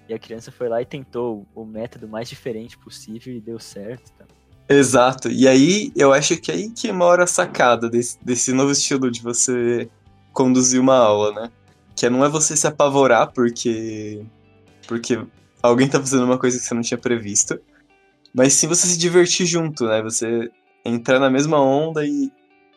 e 0.09 0.13
a 0.13 0.19
criança 0.19 0.51
foi 0.51 0.67
lá 0.67 0.81
e 0.81 0.85
tentou 0.85 1.47
o 1.55 1.63
método 1.63 2.07
mais 2.07 2.27
diferente 2.27 2.77
possível 2.77 3.33
e 3.33 3.39
deu 3.39 3.57
certo. 3.59 4.11
Tá? 4.11 4.25
Exato. 4.67 5.31
E 5.31 5.47
aí, 5.47 5.91
eu 5.95 6.11
acho 6.11 6.35
que 6.37 6.51
é 6.51 6.55
aí 6.55 6.69
que 6.69 6.91
mora 6.91 7.23
a 7.23 7.27
sacada 7.27 7.89
desse, 7.89 8.17
desse 8.21 8.51
novo 8.51 8.71
estilo 8.71 9.09
de 9.09 9.21
você 9.21 9.89
conduzir 10.33 10.81
uma 10.81 10.97
aula, 10.97 11.31
né? 11.33 11.51
Que 11.95 12.09
não 12.09 12.25
é 12.25 12.29
você 12.29 12.57
se 12.57 12.67
apavorar 12.67 13.31
porque 13.31 14.25
porque 14.87 15.17
alguém 15.63 15.87
tá 15.87 15.99
fazendo 15.99 16.25
uma 16.25 16.37
coisa 16.37 16.57
que 16.57 16.65
você 16.65 16.73
não 16.73 16.81
tinha 16.81 16.97
previsto, 16.97 17.61
mas 18.33 18.53
sim 18.53 18.67
você 18.67 18.87
se 18.87 18.97
divertir 18.97 19.45
junto, 19.45 19.85
né? 19.85 20.01
Você 20.01 20.49
entrar 20.85 21.19
na 21.19 21.29
mesma 21.29 21.61
onda 21.61 22.05
e, 22.05 22.31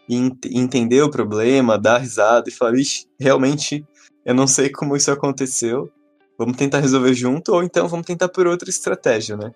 e 0.08 0.16
ent 0.16 0.44
entender 0.46 1.02
o 1.02 1.10
problema, 1.10 1.78
dar 1.78 1.98
risada 1.98 2.48
e 2.48 2.52
falar, 2.52 2.76
ixi, 2.76 3.06
realmente 3.18 3.84
eu 4.24 4.34
não 4.34 4.46
sei 4.46 4.70
como 4.70 4.96
isso 4.96 5.10
aconteceu, 5.10 5.90
vamos 6.38 6.56
tentar 6.56 6.80
resolver 6.80 7.14
junto, 7.14 7.52
ou 7.52 7.62
então 7.62 7.88
vamos 7.88 8.06
tentar 8.06 8.28
por 8.28 8.46
outra 8.46 8.70
estratégia, 8.70 9.36
né? 9.36 9.52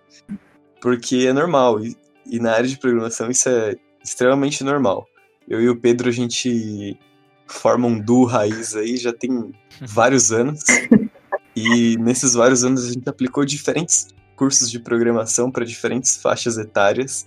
Porque 0.80 1.26
é 1.26 1.32
normal, 1.32 1.82
e, 1.82 1.96
e 2.26 2.38
na 2.38 2.52
área 2.52 2.68
de 2.68 2.78
programação 2.78 3.30
isso 3.30 3.48
é 3.48 3.76
extremamente 4.02 4.62
normal. 4.62 5.06
Eu 5.48 5.62
e 5.62 5.68
o 5.68 5.76
Pedro, 5.76 6.08
a 6.08 6.12
gente 6.12 6.98
forma 7.46 7.86
um 7.86 7.98
duo 7.98 8.24
raiz 8.24 8.76
aí 8.76 8.96
já 8.96 9.12
tem 9.12 9.52
vários 9.80 10.30
anos. 10.30 10.62
E 11.56 11.96
nesses 11.96 12.34
vários 12.34 12.62
anos 12.62 12.84
a 12.86 12.92
gente 12.92 13.08
aplicou 13.08 13.44
diferentes 13.44 14.08
cursos 14.36 14.70
de 14.70 14.78
programação 14.78 15.50
para 15.50 15.64
diferentes 15.64 16.16
faixas 16.16 16.56
etárias. 16.58 17.26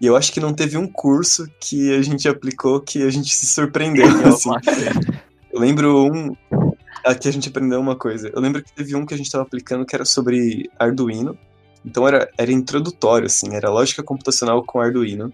E 0.00 0.06
eu 0.06 0.16
acho 0.16 0.32
que 0.32 0.40
não 0.40 0.54
teve 0.54 0.78
um 0.78 0.86
curso 0.86 1.46
que 1.60 1.94
a 1.94 2.00
gente 2.00 2.26
aplicou 2.26 2.80
que 2.80 3.02
a 3.02 3.10
gente 3.10 3.34
se 3.34 3.46
surpreendeu. 3.46 4.06
assim. 4.26 4.50
Eu 5.52 5.60
lembro 5.60 6.10
um. 6.10 6.34
Aqui 7.04 7.28
a 7.28 7.32
gente 7.32 7.50
aprendeu 7.50 7.78
uma 7.80 7.94
coisa. 7.94 8.30
Eu 8.32 8.40
lembro 8.40 8.62
que 8.62 8.72
teve 8.72 8.96
um 8.96 9.04
que 9.04 9.12
a 9.12 9.16
gente 9.16 9.26
estava 9.26 9.44
aplicando 9.44 9.84
que 9.84 9.94
era 9.94 10.04
sobre 10.04 10.70
Arduino. 10.78 11.36
Então 11.84 12.06
era, 12.08 12.30
era 12.36 12.52
introdutório, 12.52 13.26
assim, 13.26 13.54
era 13.54 13.70
lógica 13.70 14.02
computacional 14.02 14.62
com 14.64 14.80
Arduino. 14.80 15.32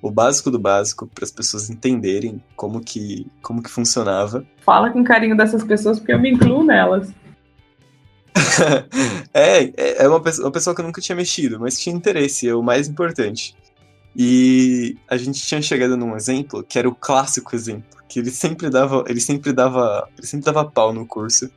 O 0.00 0.10
básico 0.10 0.50
do 0.50 0.58
básico, 0.58 1.06
para 1.06 1.24
as 1.24 1.30
pessoas 1.30 1.68
entenderem 1.70 2.42
como 2.54 2.80
que, 2.80 3.26
como 3.42 3.62
que 3.62 3.70
funcionava. 3.70 4.46
Fala 4.64 4.90
com 4.90 5.02
carinho 5.02 5.36
dessas 5.36 5.64
pessoas, 5.64 5.98
porque 5.98 6.12
eu 6.12 6.20
me 6.20 6.30
incluo 6.30 6.62
nelas. 6.62 7.10
é, 9.32 10.02
é 10.04 10.08
uma 10.08 10.20
pessoa, 10.20 10.46
uma 10.46 10.52
pessoa 10.52 10.74
que 10.74 10.80
eu 10.80 10.86
nunca 10.86 11.00
tinha 11.00 11.16
mexido, 11.16 11.58
mas 11.58 11.78
tinha 11.78 11.96
interesse, 11.96 12.46
é 12.46 12.54
o 12.54 12.62
mais 12.62 12.88
importante. 12.88 13.56
E 14.18 14.96
a 15.06 15.18
gente 15.18 15.42
tinha 15.42 15.60
chegado 15.60 15.94
num 15.94 16.16
exemplo 16.16 16.62
que 16.62 16.78
era 16.78 16.88
o 16.88 16.94
clássico 16.94 17.54
exemplo, 17.54 18.00
que 18.08 18.18
ele 18.18 18.30
sempre 18.30 18.70
dava, 18.70 19.04
ele 19.06 19.20
sempre 19.20 19.52
dava, 19.52 20.08
ele 20.16 20.26
sempre 20.26 20.46
dava 20.46 20.64
pau 20.64 20.90
no 20.90 21.06
curso, 21.06 21.50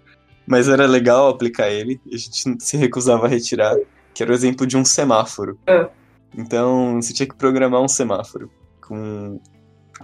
mas 0.46 0.68
era 0.68 0.86
legal 0.86 1.30
aplicar 1.30 1.70
ele, 1.70 2.02
e 2.06 2.16
a 2.16 2.18
gente 2.18 2.58
se 2.60 2.76
recusava 2.76 3.28
a 3.28 3.30
retirar, 3.30 3.78
que 4.14 4.22
era 4.22 4.32
o 4.34 4.36
exemplo 4.36 4.68
de 4.68 4.76
um 4.76 4.84
semáforo. 4.84 5.58
É. 5.66 5.90
Então, 6.38 7.02
você 7.02 7.14
tinha 7.14 7.28
que 7.28 7.36
programar 7.36 7.82
um 7.82 7.88
semáforo 7.88 8.52
com 8.82 9.40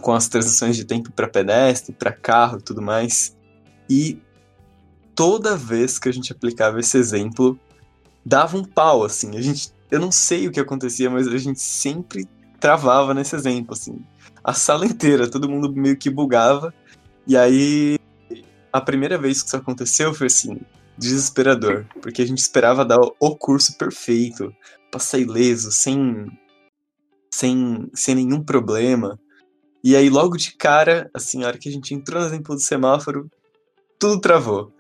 com 0.01 0.11
as 0.11 0.27
transições 0.27 0.75
de 0.75 0.83
tempo 0.83 1.09
para 1.11 1.25
pedestre, 1.25 1.93
para 1.93 2.11
carro, 2.11 2.61
tudo 2.61 2.81
mais. 2.81 3.35
E 3.89 4.19
toda 5.15 5.55
vez 5.55 5.97
que 5.97 6.09
a 6.09 6.11
gente 6.11 6.33
aplicava 6.33 6.81
esse 6.81 6.97
exemplo, 6.97 7.57
dava 8.25 8.57
um 8.57 8.63
pau 8.63 9.03
assim. 9.05 9.37
A 9.37 9.41
gente 9.41 9.73
eu 9.91 9.99
não 9.99 10.11
sei 10.11 10.47
o 10.47 10.51
que 10.51 10.59
acontecia, 10.59 11.09
mas 11.09 11.27
a 11.27 11.37
gente 11.37 11.61
sempre 11.61 12.27
travava 12.65 13.13
nesse 13.13 13.35
exemplo, 13.35 13.73
assim. 13.73 14.03
A 14.43 14.51
sala 14.51 14.87
inteira, 14.87 15.29
todo 15.29 15.47
mundo 15.47 15.71
meio 15.71 15.95
que 15.95 16.09
bugava. 16.09 16.73
E 17.27 17.37
aí, 17.37 17.99
a 18.73 18.81
primeira 18.81 19.19
vez 19.19 19.43
que 19.43 19.49
isso 19.49 19.55
aconteceu 19.55 20.15
foi 20.15 20.25
assim, 20.25 20.59
desesperador. 20.97 21.85
Porque 22.01 22.23
a 22.23 22.25
gente 22.25 22.39
esperava 22.39 22.83
dar 22.83 22.97
o 22.97 23.35
curso 23.35 23.77
perfeito, 23.77 24.51
passar 24.91 25.19
ileso, 25.19 25.71
sem, 25.71 26.25
sem, 27.31 27.87
sem 27.93 28.15
nenhum 28.15 28.43
problema. 28.43 29.19
E 29.83 29.95
aí, 29.95 30.09
logo 30.09 30.35
de 30.35 30.55
cara, 30.55 31.07
assim, 31.13 31.43
a 31.43 31.47
hora 31.47 31.59
que 31.59 31.69
a 31.69 31.71
gente 31.71 31.93
entrou 31.93 32.19
no 32.19 32.27
exemplo 32.27 32.55
do 32.55 32.61
semáforo, 32.61 33.29
tudo 33.99 34.19
travou. 34.19 34.73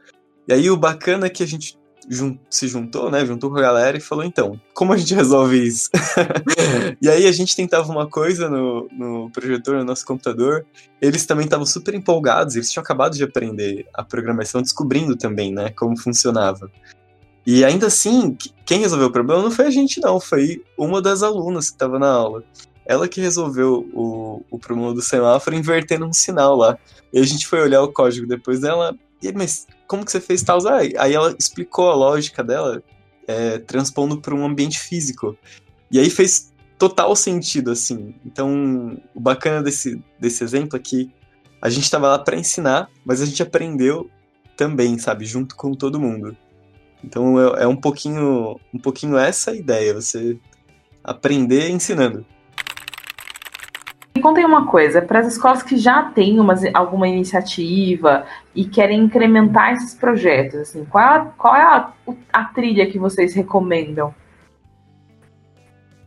E 0.47 0.53
aí, 0.53 0.71
o 0.71 0.77
bacana 0.77 1.27
é 1.27 1.29
que 1.29 1.43
a 1.43 1.47
gente 1.47 1.77
se 2.49 2.67
juntou, 2.67 3.09
né? 3.09 3.25
Juntou 3.25 3.49
com 3.49 3.57
a 3.57 3.61
galera 3.61 3.97
e 3.97 4.01
falou: 4.01 4.23
então, 4.23 4.59
como 4.73 4.93
a 4.93 4.97
gente 4.97 5.13
resolve 5.13 5.65
isso? 5.65 5.89
e 7.01 7.09
aí 7.09 7.25
a 7.25 7.31
gente 7.31 7.55
tentava 7.55 7.91
uma 7.91 8.07
coisa 8.07 8.49
no, 8.49 8.87
no 8.91 9.29
projetor, 9.31 9.77
no 9.77 9.85
nosso 9.85 10.05
computador. 10.05 10.65
Eles 11.01 11.25
também 11.25 11.45
estavam 11.45 11.65
super 11.65 11.93
empolgados, 11.93 12.55
eles 12.55 12.71
tinham 12.71 12.83
acabado 12.83 13.15
de 13.15 13.23
aprender 13.23 13.87
a 13.93 14.03
programação, 14.03 14.61
descobrindo 14.61 15.15
também, 15.15 15.51
né, 15.51 15.69
como 15.69 15.97
funcionava. 15.97 16.69
E 17.45 17.63
ainda 17.63 17.87
assim, 17.87 18.35
quem 18.65 18.79
resolveu 18.79 19.07
o 19.07 19.11
problema 19.11 19.43
não 19.43 19.51
foi 19.51 19.67
a 19.67 19.69
gente, 19.69 20.01
não, 20.01 20.19
foi 20.19 20.63
uma 20.77 21.01
das 21.01 21.21
alunas 21.21 21.69
que 21.69 21.75
estava 21.75 21.99
na 21.99 22.09
aula. 22.09 22.43
Ela 22.87 23.07
que 23.07 23.21
resolveu 23.21 23.87
o, 23.93 24.43
o 24.49 24.59
problema 24.59 24.93
do 24.93 25.01
semáforo 25.01 25.55
invertendo 25.55 26.05
um 26.05 26.13
sinal 26.13 26.55
lá. 26.55 26.77
E 27.13 27.19
a 27.19 27.23
gente 27.23 27.47
foi 27.47 27.61
olhar 27.61 27.81
o 27.81 27.91
código 27.91 28.27
depois 28.27 28.59
dela, 28.59 28.95
e, 29.27 29.33
mas 29.33 29.67
como 29.87 30.05
que 30.05 30.11
você 30.11 30.21
fez 30.21 30.41
tal? 30.43 30.59
Ah, 30.67 30.79
aí 30.79 31.13
ela 31.13 31.35
explicou 31.37 31.89
a 31.89 31.95
lógica 31.95 32.43
dela, 32.43 32.81
é, 33.27 33.59
transpondo 33.59 34.21
para 34.21 34.33
um 34.33 34.45
ambiente 34.45 34.79
físico. 34.79 35.37
E 35.91 35.99
aí 35.99 36.09
fez 36.09 36.53
total 36.77 37.15
sentido, 37.15 37.71
assim. 37.71 38.15
Então, 38.25 38.99
o 39.13 39.19
bacana 39.19 39.61
desse, 39.61 40.01
desse 40.19 40.43
exemplo 40.43 40.77
é 40.77 40.79
que 40.79 41.11
a 41.61 41.69
gente 41.69 41.83
estava 41.83 42.07
lá 42.07 42.19
para 42.19 42.37
ensinar, 42.37 42.89
mas 43.03 43.21
a 43.21 43.25
gente 43.25 43.41
aprendeu 43.41 44.09
também, 44.55 44.97
sabe, 44.97 45.25
junto 45.25 45.55
com 45.55 45.73
todo 45.73 45.99
mundo. 45.99 46.35
Então 47.03 47.39
é, 47.39 47.63
é 47.63 47.67
um 47.67 47.75
pouquinho, 47.75 48.59
um 48.73 48.79
pouquinho 48.79 49.17
essa 49.17 49.51
a 49.51 49.55
ideia, 49.55 49.93
você 49.93 50.39
aprender 51.03 51.69
ensinando 51.69 52.25
contem 54.25 54.43
uma 54.43 54.65
coisa, 54.65 55.03
para 55.03 55.19
as 55.19 55.27
escolas 55.27 55.61
que 55.61 55.77
já 55.77 56.01
têm 56.01 56.39
uma, 56.39 56.55
alguma 56.73 57.07
iniciativa 57.07 58.25
e 58.55 58.65
querem 58.65 59.01
incrementar 59.01 59.73
esses 59.73 59.93
projetos, 59.93 60.61
assim, 60.61 60.83
qual 60.83 61.03
é, 61.03 61.07
a, 61.15 61.25
qual 61.25 61.55
é 61.55 61.61
a, 61.61 61.93
a 62.33 62.45
trilha 62.45 62.89
que 62.89 62.97
vocês 62.97 63.35
recomendam? 63.35 64.15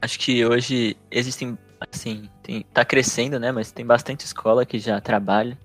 Acho 0.02 0.18
que 0.18 0.44
hoje 0.44 0.96
existem, 1.09 1.57
assim, 1.92 2.28
tem, 2.42 2.66
tá 2.74 2.85
crescendo, 2.85 3.38
né, 3.38 3.52
mas 3.52 3.70
tem 3.70 3.87
bastante 3.87 4.26
escola 4.26 4.66
que 4.66 4.81
já 4.81 5.00
trabalha. 5.00 5.57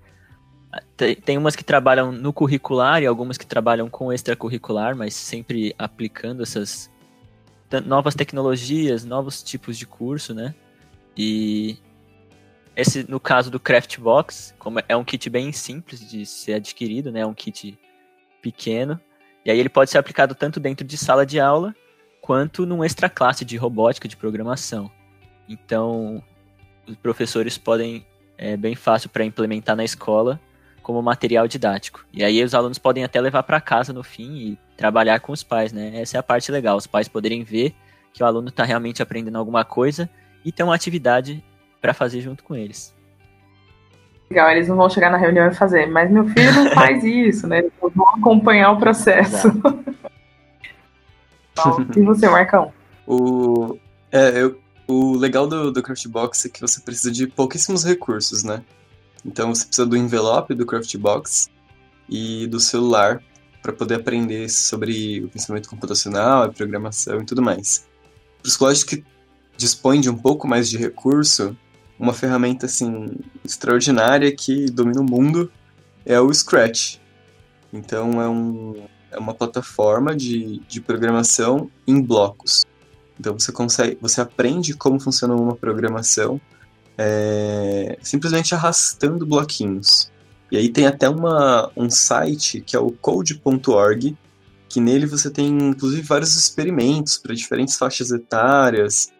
Tem, 0.96 1.16
tem 1.16 1.36
umas 1.36 1.56
que 1.56 1.64
trabalham 1.64 2.12
no 2.12 2.32
curricular 2.32 3.02
e 3.02 3.06
algumas 3.06 3.36
que 3.36 3.46
trabalham 3.46 3.90
com 3.90 4.12
extracurricular, 4.12 4.94
mas 4.94 5.12
sempre 5.14 5.74
aplicando 5.76 6.44
essas 6.44 6.88
novas 7.84 8.14
tecnologias, 8.14 9.04
novos 9.04 9.42
tipos 9.42 9.76
de 9.76 9.86
curso, 9.86 10.32
né? 10.32 10.54
E 11.16 11.78
esse, 12.76 13.08
no 13.08 13.20
caso 13.20 13.50
do 13.50 13.60
Craft 13.60 13.98
Box, 13.98 14.54
como 14.58 14.80
é 14.88 14.96
um 14.96 15.04
kit 15.04 15.30
bem 15.30 15.52
simples 15.52 16.08
de 16.08 16.26
ser 16.26 16.54
adquirido, 16.54 17.12
né? 17.12 17.20
É 17.20 17.26
um 17.26 17.34
kit 17.34 17.78
pequeno. 18.42 19.00
E 19.44 19.50
aí 19.50 19.58
ele 19.58 19.68
pode 19.68 19.90
ser 19.90 19.98
aplicado 19.98 20.34
tanto 20.34 20.58
dentro 20.58 20.86
de 20.86 20.96
sala 20.96 21.24
de 21.24 21.38
aula, 21.38 21.74
quanto 22.20 22.66
num 22.66 22.82
extra 22.82 23.08
classe 23.08 23.44
de 23.44 23.56
robótica, 23.56 24.08
de 24.08 24.16
programação. 24.16 24.90
Então, 25.48 26.22
os 26.86 26.96
professores 26.96 27.58
podem, 27.58 28.06
é 28.36 28.56
bem 28.56 28.74
fácil 28.74 29.08
para 29.10 29.24
implementar 29.24 29.76
na 29.76 29.84
escola 29.84 30.40
como 30.82 31.00
material 31.02 31.46
didático. 31.46 32.04
E 32.12 32.24
aí 32.24 32.42
os 32.42 32.54
alunos 32.54 32.78
podem 32.78 33.04
até 33.04 33.20
levar 33.20 33.42
para 33.42 33.60
casa 33.60 33.92
no 33.92 34.02
fim 34.02 34.36
e 34.36 34.58
trabalhar 34.76 35.20
com 35.20 35.32
os 35.32 35.42
pais, 35.42 35.72
né? 35.72 36.00
Essa 36.00 36.16
é 36.16 36.20
a 36.20 36.22
parte 36.22 36.50
legal, 36.50 36.76
os 36.76 36.86
pais 36.86 37.08
poderem 37.08 37.42
ver 37.42 37.74
que 38.12 38.22
o 38.22 38.26
aluno 38.26 38.48
está 38.48 38.64
realmente 38.64 39.02
aprendendo 39.02 39.38
alguma 39.38 39.64
coisa 39.64 40.08
e 40.44 40.52
ter 40.52 40.62
uma 40.62 40.74
atividade 40.74 41.42
para 41.84 41.92
fazer 41.92 42.22
junto 42.22 42.42
com 42.42 42.56
eles. 42.56 42.94
Legal, 44.30 44.50
eles 44.50 44.68
não 44.68 44.76
vão 44.76 44.88
chegar 44.88 45.10
na 45.10 45.18
reunião 45.18 45.46
e 45.48 45.54
fazer, 45.54 45.84
mas 45.84 46.10
meu 46.10 46.26
filho 46.26 46.50
não 46.54 46.70
faz 46.72 47.04
isso, 47.04 47.46
né? 47.46 47.58
Eles 47.58 47.72
vão 47.78 48.08
acompanhar 48.08 48.72
o 48.72 48.78
processo. 48.78 49.48
e 51.94 52.00
você, 52.00 52.26
Marcão? 52.26 52.72
O, 53.06 53.76
é, 54.10 54.40
eu, 54.40 54.58
o 54.88 55.14
legal 55.14 55.46
do, 55.46 55.70
do 55.70 55.82
Craftbox 55.82 56.46
é 56.46 56.48
que 56.48 56.58
você 56.58 56.80
precisa 56.80 57.12
de 57.12 57.26
pouquíssimos 57.26 57.84
recursos, 57.84 58.42
né? 58.42 58.62
Então 59.22 59.54
você 59.54 59.66
precisa 59.66 59.86
do 59.86 59.94
envelope 59.94 60.54
do 60.54 60.64
Craftbox 60.64 61.50
e 62.08 62.46
do 62.46 62.60
celular 62.60 63.22
para 63.60 63.74
poder 63.74 63.96
aprender 63.96 64.48
sobre 64.48 65.22
o 65.22 65.28
pensamento 65.28 65.68
computacional, 65.68 66.44
a 66.44 66.48
programação 66.48 67.20
e 67.20 67.26
tudo 67.26 67.42
mais. 67.42 67.86
Para 68.40 68.48
os 68.48 68.56
colégios 68.56 68.84
que 68.84 69.04
dispõem 69.54 70.00
de 70.00 70.08
um 70.08 70.16
pouco 70.16 70.48
mais 70.48 70.70
de 70.70 70.78
recurso, 70.78 71.54
uma 72.04 72.12
ferramenta 72.12 72.66
assim 72.66 73.16
extraordinária 73.42 74.30
que 74.30 74.66
domina 74.66 75.00
o 75.00 75.04
mundo 75.04 75.50
é 76.04 76.20
o 76.20 76.32
Scratch. 76.32 76.98
Então 77.72 78.20
é, 78.20 78.28
um, 78.28 78.84
é 79.10 79.18
uma 79.18 79.32
plataforma 79.32 80.14
de, 80.14 80.60
de 80.68 80.80
programação 80.82 81.70
em 81.86 82.00
blocos. 82.00 82.64
Então 83.18 83.38
você 83.38 83.50
consegue, 83.50 83.96
você 84.00 84.20
aprende 84.20 84.74
como 84.74 85.00
funciona 85.00 85.34
uma 85.34 85.56
programação 85.56 86.38
é, 86.98 87.98
simplesmente 88.02 88.54
arrastando 88.54 89.24
bloquinhos. 89.24 90.12
E 90.52 90.58
aí 90.58 90.68
tem 90.68 90.86
até 90.86 91.08
uma, 91.08 91.72
um 91.74 91.88
site 91.88 92.60
que 92.60 92.76
é 92.76 92.78
o 92.78 92.90
code.org, 92.90 94.14
que 94.68 94.80
nele 94.80 95.06
você 95.06 95.30
tem 95.30 95.46
inclusive 95.46 96.02
vários 96.02 96.36
experimentos 96.36 97.16
para 97.16 97.34
diferentes 97.34 97.76
faixas 97.76 98.10
etárias, 98.10 99.10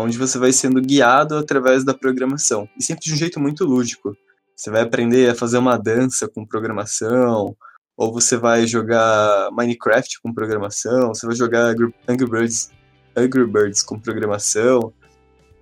onde 0.00 0.18
você 0.18 0.38
vai 0.38 0.52
sendo 0.52 0.80
guiado 0.80 1.36
através 1.36 1.84
da 1.84 1.94
programação. 1.94 2.68
E 2.78 2.82
sempre 2.82 3.04
de 3.04 3.12
um 3.12 3.16
jeito 3.16 3.40
muito 3.40 3.64
lúdico. 3.64 4.16
Você 4.54 4.70
vai 4.70 4.82
aprender 4.82 5.30
a 5.30 5.34
fazer 5.34 5.58
uma 5.58 5.76
dança 5.76 6.28
com 6.28 6.46
programação, 6.46 7.54
ou 7.96 8.12
você 8.12 8.36
vai 8.36 8.66
jogar 8.66 9.50
Minecraft 9.52 10.20
com 10.22 10.32
programação, 10.32 11.08
você 11.08 11.26
vai 11.26 11.34
jogar 11.34 11.74
Angry 12.08 12.26
Birds, 12.28 12.70
Angry 13.16 13.46
Birds 13.46 13.82
com 13.82 13.98
programação. 13.98 14.92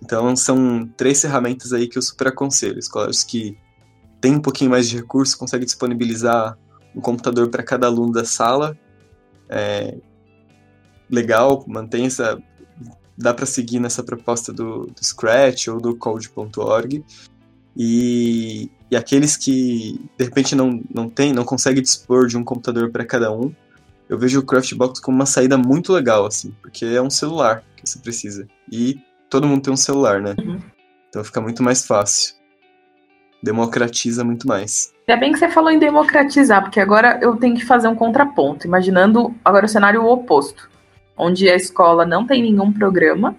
Então 0.03 0.35
são 0.37 0.89
três 0.97 1.21
ferramentas 1.21 1.73
aí 1.73 1.89
que 1.89 1.97
eu 1.97 2.03
super 2.03 2.29
aconselho. 2.29 2.79
Escolas 2.79 3.23
que 3.25 3.57
têm 4.21 4.35
um 4.35 4.41
pouquinho 4.41 4.71
mais 4.71 4.89
de 4.89 4.97
recurso, 4.97 5.39
conseguem 5.39 5.65
disponibilizar 5.65 6.59
um 6.95 7.01
computador 7.01 7.49
para 7.49 7.63
cada 7.63 7.87
aluno 7.87 8.13
da 8.13 8.25
sala. 8.25 8.77
É 9.49 9.97
legal, 11.11 11.65
mantém 11.67 12.07
essa. 12.07 12.41
Dá 13.17 13.33
para 13.33 13.47
seguir 13.47 13.79
nessa 13.79 14.03
proposta 14.03 14.53
do, 14.53 14.87
do 14.87 15.05
Scratch 15.05 15.69
ou 15.69 15.81
do 15.81 15.97
Code.org. 15.97 17.05
E, 17.77 18.71
e 18.91 18.97
aqueles 18.97 19.37
que 19.37 20.01
de 20.17 20.25
repente 20.25 20.55
não, 20.55 20.83
não 20.93 21.09
tem, 21.09 21.33
não 21.33 21.45
conseguem 21.45 21.83
dispor 21.83 22.27
de 22.27 22.37
um 22.37 22.45
computador 22.45 22.91
para 22.91 23.05
cada 23.05 23.33
um, 23.33 23.53
eu 24.09 24.19
vejo 24.19 24.41
o 24.41 24.43
Craftbox 24.45 25.01
como 25.01 25.17
uma 25.17 25.27
saída 25.27 25.57
muito 25.57 25.93
legal, 25.93 26.27
assim, 26.27 26.55
porque 26.61 26.85
é 26.85 27.01
um 27.01 27.11
celular 27.11 27.63
que 27.77 27.89
você 27.89 27.99
precisa. 27.99 28.47
E 28.71 29.01
todo 29.31 29.47
mundo 29.47 29.63
tem 29.63 29.73
um 29.73 29.77
celular, 29.77 30.21
né? 30.21 30.35
Uhum. 30.39 30.61
Então 31.09 31.25
fica 31.25 31.41
muito 31.41 31.63
mais 31.63 31.87
fácil. 31.87 32.35
Democratiza 33.43 34.25
muito 34.25 34.47
mais. 34.47 34.93
Ainda 35.09 35.21
bem 35.21 35.33
que 35.33 35.39
você 35.39 35.49
falou 35.49 35.71
em 35.71 35.79
democratizar, 35.79 36.63
porque 36.63 36.81
agora 36.81 37.19
eu 37.23 37.37
tenho 37.37 37.55
que 37.55 37.65
fazer 37.65 37.89
um 37.89 37.95
contraponto, 37.95 38.67
imaginando 38.67 39.35
agora 39.45 39.67
o 39.67 39.69
cenário 39.69 40.05
oposto, 40.05 40.71
onde 41.17 41.49
a 41.49 41.57
escola 41.57 42.05
não 42.05 42.27
tem 42.27 42.43
nenhum 42.43 42.73
programa, 42.73 43.37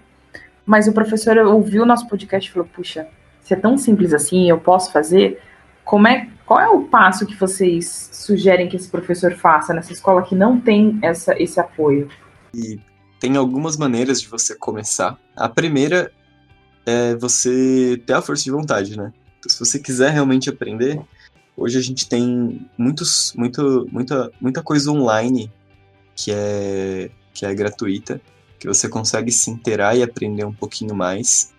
mas 0.64 0.88
o 0.88 0.92
professor 0.92 1.36
ouviu 1.38 1.82
o 1.82 1.86
nosso 1.86 2.08
podcast 2.08 2.48
e 2.48 2.52
falou: 2.52 2.68
puxa, 2.74 3.06
se 3.40 3.54
é 3.54 3.56
tão 3.56 3.78
simples 3.78 4.12
assim, 4.12 4.48
eu 4.50 4.58
posso 4.58 4.92
fazer. 4.92 5.40
Como 5.84 6.08
é, 6.08 6.28
qual 6.44 6.58
é 6.58 6.68
o 6.68 6.82
passo 6.82 7.24
que 7.24 7.36
vocês 7.36 8.10
sugerem 8.12 8.68
que 8.68 8.74
esse 8.74 8.88
professor 8.88 9.32
faça 9.34 9.72
nessa 9.72 9.92
escola 9.92 10.22
que 10.22 10.34
não 10.34 10.60
tem 10.60 10.98
essa, 11.00 11.40
esse 11.40 11.60
apoio? 11.60 12.08
E 12.52 12.80
tem 13.20 13.36
algumas 13.36 13.76
maneiras 13.76 14.20
de 14.20 14.26
você 14.26 14.56
começar. 14.56 15.16
A 15.36 15.48
primeira 15.48 16.10
é 16.84 17.14
você 17.14 18.02
ter 18.04 18.14
a 18.14 18.22
força 18.22 18.42
de 18.42 18.50
vontade, 18.50 18.96
né? 18.96 19.12
Então, 19.38 19.50
se 19.50 19.58
você 19.60 19.78
quiser 19.78 20.10
realmente 20.10 20.50
aprender, 20.50 21.00
hoje 21.56 21.78
a 21.78 21.82
gente 21.82 22.08
tem 22.08 22.66
muitos, 22.76 23.32
muito, 23.36 23.86
muita, 23.92 24.32
muita 24.40 24.62
coisa 24.62 24.90
online 24.90 25.52
que 26.16 26.32
é, 26.32 27.10
que 27.36 27.44
é 27.44 27.54
gratuita, 27.54 28.18
que 28.58 28.66
você 28.66 28.88
consegue 28.88 29.30
se 29.30 29.50
inteirar 29.50 29.94
e 29.94 30.02
aprender 30.02 30.44
um 30.44 30.54
pouquinho 30.54 30.94
mais. 30.94 31.52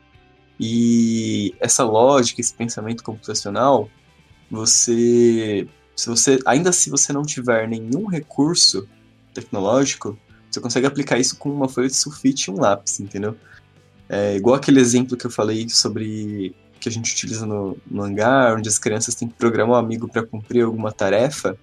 E 0.59 1.53
essa 1.59 1.83
lógica, 1.83 2.41
esse 2.41 2.53
pensamento 2.53 3.03
computacional, 3.03 3.87
você, 4.49 5.67
se 5.95 6.09
você, 6.09 6.39
ainda 6.47 6.71
se 6.71 6.89
você 6.89 7.13
não 7.13 7.21
tiver 7.21 7.67
nenhum 7.67 8.07
recurso 8.07 8.89
tecnológico, 9.35 10.17
você 10.49 10.59
consegue 10.59 10.87
aplicar 10.87 11.19
isso 11.19 11.37
com 11.37 11.49
uma 11.51 11.69
folha 11.69 11.87
de 11.87 11.95
sulfite 11.95 12.49
e 12.49 12.53
um 12.53 12.59
lápis, 12.59 12.99
entendeu? 12.99 13.37
É 14.09 14.35
igual 14.35 14.55
aquele 14.55 14.79
exemplo 14.79 15.15
que 15.15 15.27
eu 15.27 15.31
falei 15.31 15.69
sobre 15.69 16.55
que 16.79 16.89
a 16.89 16.91
gente 16.91 17.13
utiliza 17.13 17.45
no, 17.45 17.77
no 17.85 18.01
hangar, 18.01 18.57
onde 18.57 18.67
as 18.67 18.79
crianças 18.79 19.13
têm 19.13 19.27
que 19.27 19.35
programar 19.35 19.75
um 19.75 19.85
amigo 19.85 20.07
para 20.07 20.25
cumprir 20.25 20.63
alguma 20.63 20.91
tarefa. 20.91 21.55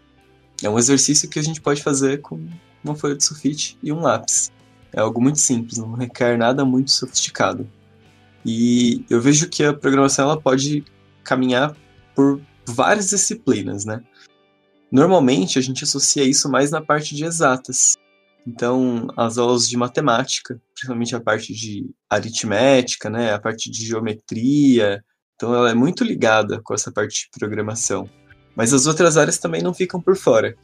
É 0.62 0.70
um 0.70 0.78
exercício 0.78 1.28
que 1.28 1.38
a 1.38 1.42
gente 1.42 1.60
pode 1.60 1.82
fazer 1.82 2.20
com 2.20 2.46
uma 2.84 2.94
folha 2.94 3.16
de 3.16 3.24
sulfite 3.24 3.78
e 3.82 3.92
um 3.92 4.00
lápis. 4.00 4.52
É 4.92 5.00
algo 5.00 5.20
muito 5.20 5.40
simples, 5.40 5.78
não 5.78 5.92
requer 5.92 6.38
nada 6.38 6.64
muito 6.64 6.90
sofisticado. 6.92 7.68
E 8.44 9.04
eu 9.08 9.20
vejo 9.20 9.48
que 9.48 9.64
a 9.64 9.72
programação 9.72 10.26
ela 10.26 10.40
pode 10.40 10.84
caminhar 11.22 11.74
por 12.14 12.40
várias 12.66 13.10
disciplinas, 13.10 13.84
né? 13.84 14.02
Normalmente 14.92 15.58
a 15.58 15.62
gente 15.62 15.82
associa 15.82 16.22
isso 16.22 16.48
mais 16.48 16.70
na 16.70 16.80
parte 16.80 17.16
de 17.16 17.24
exatas, 17.24 17.96
então, 18.46 19.08
as 19.16 19.38
aulas 19.38 19.68
de 19.68 19.76
matemática, 19.76 20.60
principalmente 20.74 21.16
a 21.16 21.20
parte 21.20 21.54
de 21.54 21.90
aritmética, 22.10 23.08
né, 23.08 23.32
a 23.32 23.38
parte 23.38 23.70
de 23.70 23.86
geometria, 23.86 25.02
então 25.34 25.54
ela 25.54 25.70
é 25.70 25.74
muito 25.74 26.04
ligada 26.04 26.60
com 26.62 26.74
essa 26.74 26.92
parte 26.92 27.24
de 27.24 27.38
programação. 27.38 28.08
Mas 28.54 28.72
as 28.72 28.86
outras 28.86 29.16
áreas 29.16 29.38
também 29.38 29.62
não 29.62 29.74
ficam 29.74 30.00
por 30.00 30.16
fora. 30.16 30.54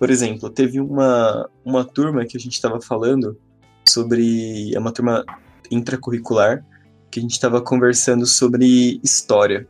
Por 0.00 0.10
exemplo, 0.10 0.48
teve 0.48 0.80
uma, 0.80 1.46
uma 1.62 1.84
turma 1.84 2.24
que 2.24 2.34
a 2.34 2.40
gente 2.40 2.54
estava 2.54 2.80
falando 2.80 3.38
sobre. 3.86 4.74
É 4.74 4.78
uma 4.78 4.90
turma 4.90 5.26
intracurricular, 5.70 6.64
que 7.10 7.18
a 7.18 7.22
gente 7.22 7.32
estava 7.32 7.60
conversando 7.60 8.24
sobre 8.24 8.98
história. 9.04 9.68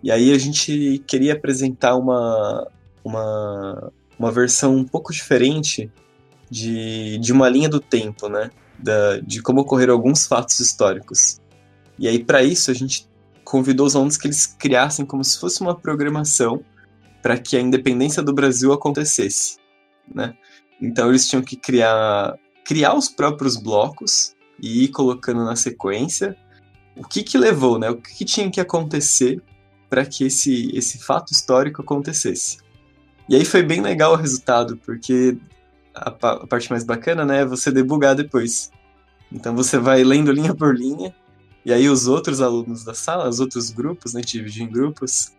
E 0.00 0.12
aí 0.12 0.32
a 0.32 0.38
gente 0.38 1.02
queria 1.08 1.32
apresentar 1.32 1.96
uma, 1.96 2.68
uma, 3.04 3.92
uma 4.16 4.30
versão 4.30 4.76
um 4.76 4.84
pouco 4.84 5.12
diferente 5.12 5.90
de, 6.48 7.18
de 7.18 7.32
uma 7.32 7.48
linha 7.48 7.68
do 7.68 7.80
tempo, 7.80 8.28
né? 8.28 8.48
Da, 8.78 9.18
de 9.18 9.42
como 9.42 9.62
ocorreram 9.62 9.94
alguns 9.94 10.24
fatos 10.24 10.60
históricos. 10.60 11.40
E 11.98 12.06
aí, 12.06 12.22
para 12.22 12.44
isso, 12.44 12.70
a 12.70 12.74
gente 12.74 13.08
convidou 13.42 13.88
os 13.88 13.96
alunos 13.96 14.16
que 14.16 14.28
eles 14.28 14.46
criassem 14.46 15.04
como 15.04 15.24
se 15.24 15.36
fosse 15.36 15.60
uma 15.60 15.74
programação 15.74 16.64
para 17.22 17.38
que 17.38 17.56
a 17.56 17.60
independência 17.60 18.22
do 18.22 18.32
Brasil 18.34 18.72
acontecesse, 18.72 19.56
né? 20.12 20.34
Então 20.80 21.08
eles 21.08 21.28
tinham 21.28 21.42
que 21.42 21.56
criar 21.56 22.34
criar 22.64 22.94
os 22.94 23.08
próprios 23.08 23.56
blocos 23.56 24.34
e 24.60 24.84
ir 24.84 24.88
colocando 24.88 25.44
na 25.44 25.56
sequência 25.56 26.36
o 26.96 27.06
que 27.06 27.22
que 27.22 27.38
levou, 27.38 27.78
né? 27.78 27.88
O 27.90 27.96
que, 27.96 28.14
que 28.14 28.24
tinha 28.24 28.50
que 28.50 28.60
acontecer 28.60 29.40
para 29.88 30.04
que 30.04 30.24
esse 30.24 30.70
esse 30.76 30.98
fato 30.98 31.32
histórico 31.32 31.82
acontecesse. 31.82 32.58
E 33.28 33.36
aí 33.36 33.44
foi 33.44 33.62
bem 33.62 33.80
legal 33.80 34.12
o 34.12 34.16
resultado, 34.16 34.76
porque 34.78 35.38
a, 35.94 36.08
a, 36.08 36.46
parte 36.46 36.70
mais 36.70 36.84
bacana, 36.84 37.24
né, 37.24 37.42
é 37.42 37.46
você 37.46 37.70
debugar 37.70 38.14
depois. 38.14 38.70
Então 39.30 39.54
você 39.54 39.78
vai 39.78 40.02
lendo 40.02 40.32
linha 40.32 40.54
por 40.54 40.76
linha, 40.76 41.14
e 41.64 41.72
aí 41.72 41.88
os 41.88 42.06
outros 42.06 42.40
alunos 42.40 42.84
da 42.84 42.94
sala, 42.94 43.28
os 43.28 43.40
outros 43.40 43.70
grupos, 43.70 44.12
né, 44.12 44.20
dividir 44.20 44.64
em 44.64 44.70
grupos, 44.70 45.32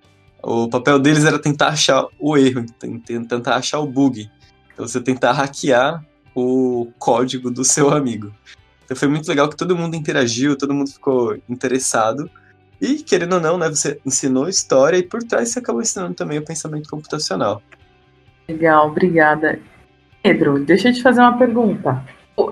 o 0.44 0.68
papel 0.68 1.00
deles 1.00 1.24
era 1.24 1.40
tentar 1.40 1.70
achar 1.70 2.06
o 2.20 2.38
erro, 2.38 2.66
tentar 3.08 3.56
achar 3.56 3.80
o 3.80 3.88
bug. 3.88 4.30
Então 4.74 4.86
você 4.86 5.00
tentar 5.00 5.32
hackear 5.32 6.04
o 6.36 6.92
código 7.00 7.50
do 7.50 7.64
seu 7.64 7.90
amigo. 7.92 8.34
Então 8.84 8.98
foi 8.98 9.08
muito 9.08 9.28
legal 9.30 9.48
que 9.50 9.56
todo 9.56 9.76
mundo 9.76 9.96
interagiu, 9.96 10.58
todo 10.58 10.74
mundo 10.74 10.92
ficou 10.92 11.38
interessado. 11.48 12.30
E, 12.82 12.96
querendo 12.96 13.34
ou 13.34 13.40
não, 13.40 13.58
né, 13.58 13.70
você 13.70 13.98
ensinou 14.06 14.50
história 14.50 14.98
e 14.98 15.04
por 15.04 15.24
trás 15.24 15.50
você 15.50 15.60
acabou 15.60 15.82
ensinando 15.82 16.14
também 16.14 16.40
o 16.40 16.44
pensamento 16.44 16.90
computacional. 16.90 17.62
Legal, 18.50 18.90
obrigada. 18.90 19.58
Pedro, 20.22 20.60
deixa 20.60 20.90
eu 20.90 20.94
te 20.94 21.02
fazer 21.02 21.22
uma 21.22 21.38
pergunta. 21.38 22.04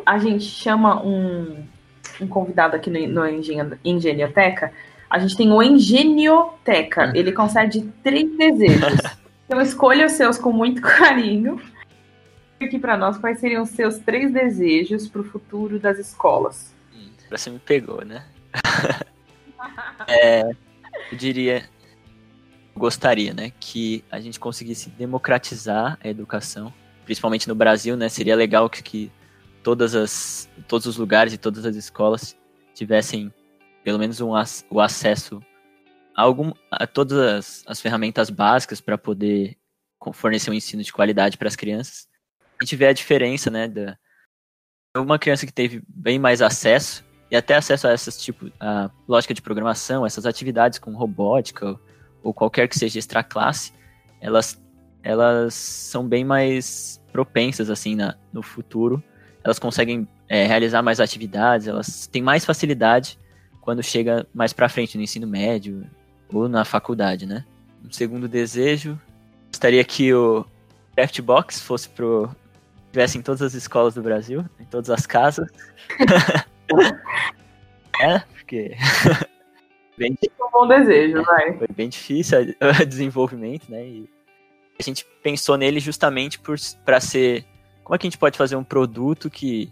A 0.05 0.17
gente 0.17 0.45
chama 0.45 1.03
um, 1.05 1.65
um 2.21 2.27
convidado 2.27 2.77
aqui 2.77 2.89
no, 2.89 3.05
no 3.07 3.77
Engenhoteca. 3.83 4.71
A 5.11 5.19
gente 5.19 5.35
tem 5.35 5.51
o 5.51 5.61
Engenioteca. 5.61 7.07
Uhum. 7.07 7.15
Ele 7.15 7.33
concede 7.33 7.81
três 8.01 8.31
desejos. 8.37 9.01
então 9.45 9.59
escolha 9.59 10.05
os 10.05 10.13
seus 10.13 10.37
com 10.37 10.53
muito 10.53 10.81
carinho. 10.81 11.61
aqui 12.61 12.79
para 12.79 12.95
nós 12.95 13.17
quais 13.17 13.37
seriam 13.41 13.63
os 13.63 13.71
seus 13.71 13.97
três 13.97 14.31
desejos 14.31 15.09
para 15.09 15.19
o 15.19 15.23
futuro 15.25 15.77
das 15.77 15.99
escolas. 15.99 16.73
Hum, 16.95 17.09
você 17.29 17.49
me 17.49 17.59
pegou, 17.59 18.05
né? 18.05 18.23
é, 20.07 20.43
eu 21.11 21.17
diria, 21.17 21.65
gostaria, 22.73 23.33
né, 23.33 23.51
que 23.59 24.05
a 24.09 24.17
gente 24.17 24.39
conseguisse 24.39 24.89
democratizar 24.91 25.99
a 26.01 26.07
educação, 26.07 26.73
principalmente 27.03 27.49
no 27.49 27.55
Brasil, 27.55 27.97
né? 27.97 28.07
Seria 28.07 28.35
legal 28.35 28.69
que, 28.69 28.81
que 28.81 29.11
todas 29.61 29.93
as, 29.93 30.49
todos 30.69 30.85
os 30.85 30.95
lugares 30.95 31.33
e 31.33 31.37
todas 31.37 31.65
as 31.65 31.75
escolas 31.75 32.37
tivessem 32.73 33.33
pelo 33.83 33.99
menos 33.99 34.21
um, 34.21 34.31
o 34.69 34.79
acesso 34.79 35.41
a, 36.15 36.21
algum, 36.21 36.51
a 36.69 36.85
todas 36.85 37.17
as, 37.17 37.63
as 37.67 37.81
ferramentas 37.81 38.29
básicas 38.29 38.81
para 38.81 38.97
poder 38.97 39.57
fornecer 40.13 40.49
um 40.49 40.53
ensino 40.53 40.83
de 40.83 40.91
qualidade 40.91 41.37
para 41.37 41.47
as 41.47 41.55
crianças. 41.55 42.07
A 42.59 42.63
gente 42.63 42.75
vê 42.75 42.87
a 42.87 42.93
diferença, 42.93 43.49
né, 43.49 43.67
da 43.67 43.97
uma 44.97 45.17
criança 45.17 45.45
que 45.45 45.53
teve 45.53 45.81
bem 45.87 46.19
mais 46.19 46.41
acesso 46.41 47.05
e 47.29 47.35
até 47.35 47.55
acesso 47.55 47.87
a 47.87 47.91
essas 47.91 48.21
tipo 48.21 48.51
a 48.59 48.91
lógica 49.07 49.33
de 49.33 49.41
programação, 49.41 50.05
essas 50.05 50.25
atividades 50.25 50.79
com 50.79 50.93
robótica 50.93 51.79
ou 52.21 52.33
qualquer 52.33 52.67
que 52.67 52.77
seja 52.77 52.99
extra 52.99 53.23
classe, 53.23 53.73
elas 54.19 54.61
elas 55.01 55.53
são 55.53 56.07
bem 56.07 56.23
mais 56.23 57.01
propensas 57.11 57.69
assim 57.69 57.95
na, 57.95 58.15
no 58.31 58.43
futuro. 58.43 59.01
Elas 59.43 59.57
conseguem 59.57 60.07
é, 60.27 60.45
realizar 60.45 60.83
mais 60.83 60.99
atividades, 60.99 61.67
elas 61.67 62.05
têm 62.05 62.21
mais 62.21 62.45
facilidade 62.45 63.17
quando 63.61 63.83
chega 63.83 64.25
mais 64.33 64.51
para 64.51 64.67
frente 64.67 64.97
no 64.97 65.03
ensino 65.03 65.27
médio 65.27 65.85
ou 66.33 66.49
na 66.49 66.65
faculdade, 66.65 67.25
né? 67.25 67.45
Um 67.85 67.91
segundo 67.91 68.27
desejo, 68.27 68.99
gostaria 69.47 69.83
que 69.83 70.13
o 70.13 70.45
Craftbox 70.95 71.61
fosse 71.61 71.87
pro 71.87 72.29
tivesse 72.91 73.17
em 73.17 73.21
todas 73.21 73.41
as 73.41 73.53
escolas 73.53 73.93
do 73.93 74.01
Brasil, 74.01 74.45
em 74.59 74.65
todas 74.65 74.89
as 74.89 75.05
casas. 75.05 75.49
é, 78.01 78.19
porque 78.19 78.75
bem 79.97 80.17
um 80.39 80.51
bom 80.51 80.67
desejo, 80.67 81.19
é, 81.19 81.23
vai. 81.23 81.57
Foi 81.57 81.67
bem 81.73 81.89
difícil 81.89 82.39
o 82.81 82.85
desenvolvimento, 82.85 83.69
né? 83.69 83.85
E 83.85 84.09
a 84.79 84.83
gente 84.83 85.05
pensou 85.23 85.57
nele 85.57 85.79
justamente 85.79 86.39
para 86.83 86.99
ser 86.99 87.45
como 87.83 87.95
é 87.95 87.97
que 87.97 88.07
a 88.07 88.09
gente 88.09 88.17
pode 88.17 88.37
fazer 88.37 88.55
um 88.55 88.63
produto 88.63 89.29
que 89.29 89.71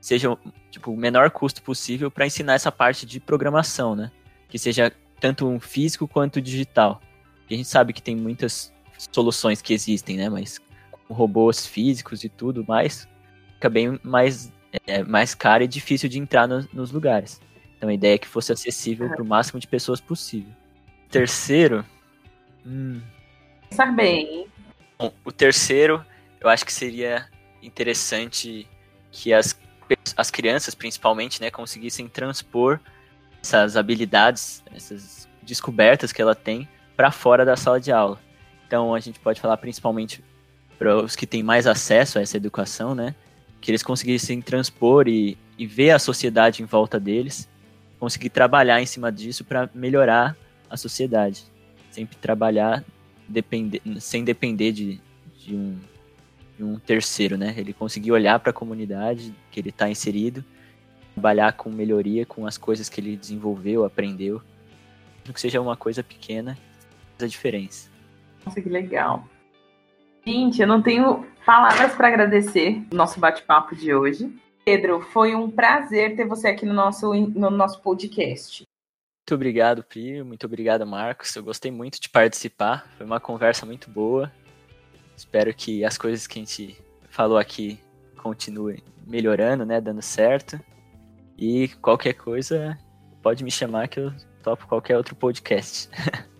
seja 0.00 0.36
tipo, 0.70 0.90
o 0.92 0.96
menor 0.96 1.30
custo 1.30 1.62
possível 1.62 2.10
para 2.10 2.26
ensinar 2.26 2.54
essa 2.54 2.72
parte 2.72 3.04
de 3.04 3.20
programação, 3.20 3.94
né? 3.94 4.10
Que 4.48 4.58
seja 4.58 4.92
tanto 5.18 5.46
um 5.46 5.60
físico 5.60 6.08
quanto 6.08 6.40
digital. 6.40 7.00
A 7.48 7.54
gente 7.54 7.68
sabe 7.68 7.92
que 7.92 8.02
tem 8.02 8.16
muitas 8.16 8.72
soluções 9.12 9.60
que 9.60 9.74
existem, 9.74 10.16
né? 10.16 10.28
Mas 10.28 10.58
com 11.06 11.14
robôs 11.14 11.66
físicos 11.66 12.24
e 12.24 12.28
tudo 12.28 12.64
mais, 12.66 13.08
fica 13.54 13.68
bem 13.68 13.98
mais, 14.02 14.52
é, 14.86 15.02
mais 15.02 15.34
caro 15.34 15.64
e 15.64 15.68
difícil 15.68 16.08
de 16.08 16.18
entrar 16.18 16.46
no, 16.46 16.66
nos 16.72 16.92
lugares. 16.92 17.40
Então 17.76 17.88
a 17.88 17.94
ideia 17.94 18.14
é 18.14 18.18
que 18.18 18.28
fosse 18.28 18.52
acessível 18.52 19.08
para 19.08 19.22
o 19.22 19.26
máximo 19.26 19.58
de 19.58 19.66
pessoas 19.66 20.00
possível. 20.00 20.52
Terceiro. 21.10 21.84
Hum, 22.64 23.00
Pensar 23.70 23.92
bem. 23.92 24.48
Bom, 24.98 25.12
o 25.24 25.30
terceiro, 25.30 26.04
eu 26.40 26.48
acho 26.48 26.66
que 26.66 26.72
seria 26.72 27.28
interessante 27.62 28.66
que 29.12 29.32
as 29.32 29.58
as 30.16 30.30
crianças, 30.30 30.74
principalmente, 30.74 31.40
né, 31.40 31.50
conseguissem 31.50 32.08
transpor 32.08 32.78
essas 33.42 33.76
habilidades, 33.76 34.62
essas 34.74 35.28
descobertas 35.42 36.12
que 36.12 36.20
ela 36.20 36.34
tem 36.34 36.68
para 36.96 37.10
fora 37.10 37.44
da 37.44 37.56
sala 37.56 37.80
de 37.80 37.90
aula. 37.90 38.18
Então, 38.66 38.94
a 38.94 39.00
gente 39.00 39.18
pode 39.18 39.40
falar 39.40 39.56
principalmente 39.56 40.22
para 40.78 40.96
os 40.96 41.16
que 41.16 41.26
têm 41.26 41.42
mais 41.42 41.66
acesso 41.66 42.18
a 42.18 42.22
essa 42.22 42.36
educação, 42.36 42.94
né, 42.94 43.14
que 43.60 43.70
eles 43.70 43.82
conseguissem 43.82 44.40
transpor 44.40 45.08
e, 45.08 45.36
e 45.58 45.66
ver 45.66 45.90
a 45.90 45.98
sociedade 45.98 46.62
em 46.62 46.66
volta 46.66 46.98
deles, 46.98 47.48
conseguir 47.98 48.30
trabalhar 48.30 48.80
em 48.80 48.86
cima 48.86 49.12
disso 49.12 49.44
para 49.44 49.68
melhorar 49.74 50.36
a 50.68 50.76
sociedade. 50.76 51.44
Sempre 51.90 52.16
trabalhar 52.16 52.84
depender, 53.28 53.80
sem 53.98 54.24
depender 54.24 54.72
de, 54.72 55.00
de 55.38 55.54
um 55.54 55.78
um 56.64 56.78
terceiro, 56.78 57.36
né? 57.36 57.54
Ele 57.56 57.72
conseguir 57.72 58.12
olhar 58.12 58.38
para 58.40 58.50
a 58.50 58.54
comunidade 58.54 59.34
que 59.50 59.60
ele 59.60 59.70
está 59.70 59.88
inserido, 59.88 60.44
trabalhar 61.14 61.52
com 61.52 61.70
melhoria, 61.70 62.24
com 62.24 62.46
as 62.46 62.56
coisas 62.56 62.88
que 62.88 63.00
ele 63.00 63.16
desenvolveu, 63.16 63.84
aprendeu, 63.84 64.42
que 65.32 65.40
seja 65.40 65.60
uma 65.60 65.76
coisa 65.76 66.02
pequena, 66.02 66.58
faz 67.12 67.24
a 67.24 67.26
diferença. 67.26 67.90
Nossa, 68.44 68.60
que 68.60 68.68
legal. 68.68 69.24
Gente, 70.26 70.60
eu 70.60 70.66
não 70.66 70.82
tenho 70.82 71.26
palavras 71.46 71.94
para 71.94 72.08
agradecer 72.08 72.82
o 72.92 72.94
nosso 72.94 73.18
bate-papo 73.18 73.74
de 73.74 73.94
hoje. 73.94 74.30
Pedro, 74.64 75.00
foi 75.00 75.34
um 75.34 75.50
prazer 75.50 76.16
ter 76.16 76.26
você 76.26 76.48
aqui 76.48 76.66
no 76.66 76.74
nosso, 76.74 77.12
no 77.14 77.50
nosso 77.50 77.80
podcast. 77.80 78.64
Muito 79.30 79.34
obrigado, 79.34 79.84
Pri. 79.84 80.22
Muito 80.22 80.44
obrigado, 80.44 80.86
Marcos. 80.86 81.34
Eu 81.36 81.42
gostei 81.44 81.70
muito 81.70 82.00
de 82.00 82.08
participar. 82.08 82.86
Foi 82.96 83.06
uma 83.06 83.20
conversa 83.20 83.64
muito 83.64 83.88
boa. 83.90 84.30
Espero 85.20 85.52
que 85.52 85.84
as 85.84 85.98
coisas 85.98 86.26
que 86.26 86.38
a 86.38 86.42
gente 86.42 86.82
falou 87.10 87.36
aqui 87.36 87.78
continuem 88.16 88.82
melhorando, 89.06 89.66
né? 89.66 89.78
Dando 89.78 90.00
certo. 90.00 90.58
E 91.36 91.68
qualquer 91.82 92.14
coisa, 92.14 92.78
pode 93.22 93.44
me 93.44 93.50
chamar 93.50 93.86
que 93.88 94.00
eu 94.00 94.14
topo 94.42 94.66
qualquer 94.66 94.96
outro 94.96 95.14
podcast. 95.14 95.90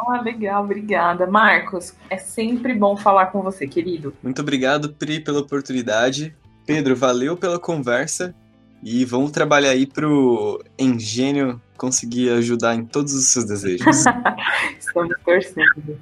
Ah, 0.00 0.20
legal, 0.20 0.62
obrigada. 0.62 1.26
Marcos, 1.26 1.92
é 2.08 2.16
sempre 2.16 2.72
bom 2.72 2.96
falar 2.96 3.26
com 3.26 3.42
você, 3.42 3.66
querido. 3.66 4.14
Muito 4.22 4.40
obrigado, 4.40 4.94
Pri, 4.94 5.18
pela 5.18 5.40
oportunidade. 5.40 6.34
Pedro, 6.64 6.94
valeu 6.94 7.36
pela 7.36 7.58
conversa. 7.58 8.32
E 8.80 9.04
vamos 9.04 9.32
trabalhar 9.32 9.70
aí 9.70 9.86
pro 9.86 10.64
Engênio 10.78 11.60
conseguir 11.76 12.30
ajudar 12.30 12.76
em 12.76 12.86
todos 12.86 13.12
os 13.12 13.26
seus 13.26 13.44
desejos. 13.44 14.04
Estamos 14.78 15.16
torcendo. 15.24 16.00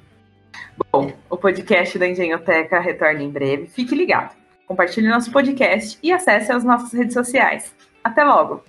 Bom, 0.91 1.11
o 1.29 1.37
podcast 1.37 1.97
da 1.97 2.07
Engenhoteca 2.07 2.79
retorna 2.79 3.23
em 3.23 3.29
breve. 3.29 3.67
Fique 3.67 3.95
ligado. 3.95 4.35
Compartilhe 4.65 5.07
nosso 5.07 5.31
podcast 5.31 5.97
e 6.03 6.11
acesse 6.11 6.51
as 6.51 6.63
nossas 6.63 6.91
redes 6.93 7.13
sociais. 7.13 7.73
Até 8.03 8.23
logo! 8.23 8.63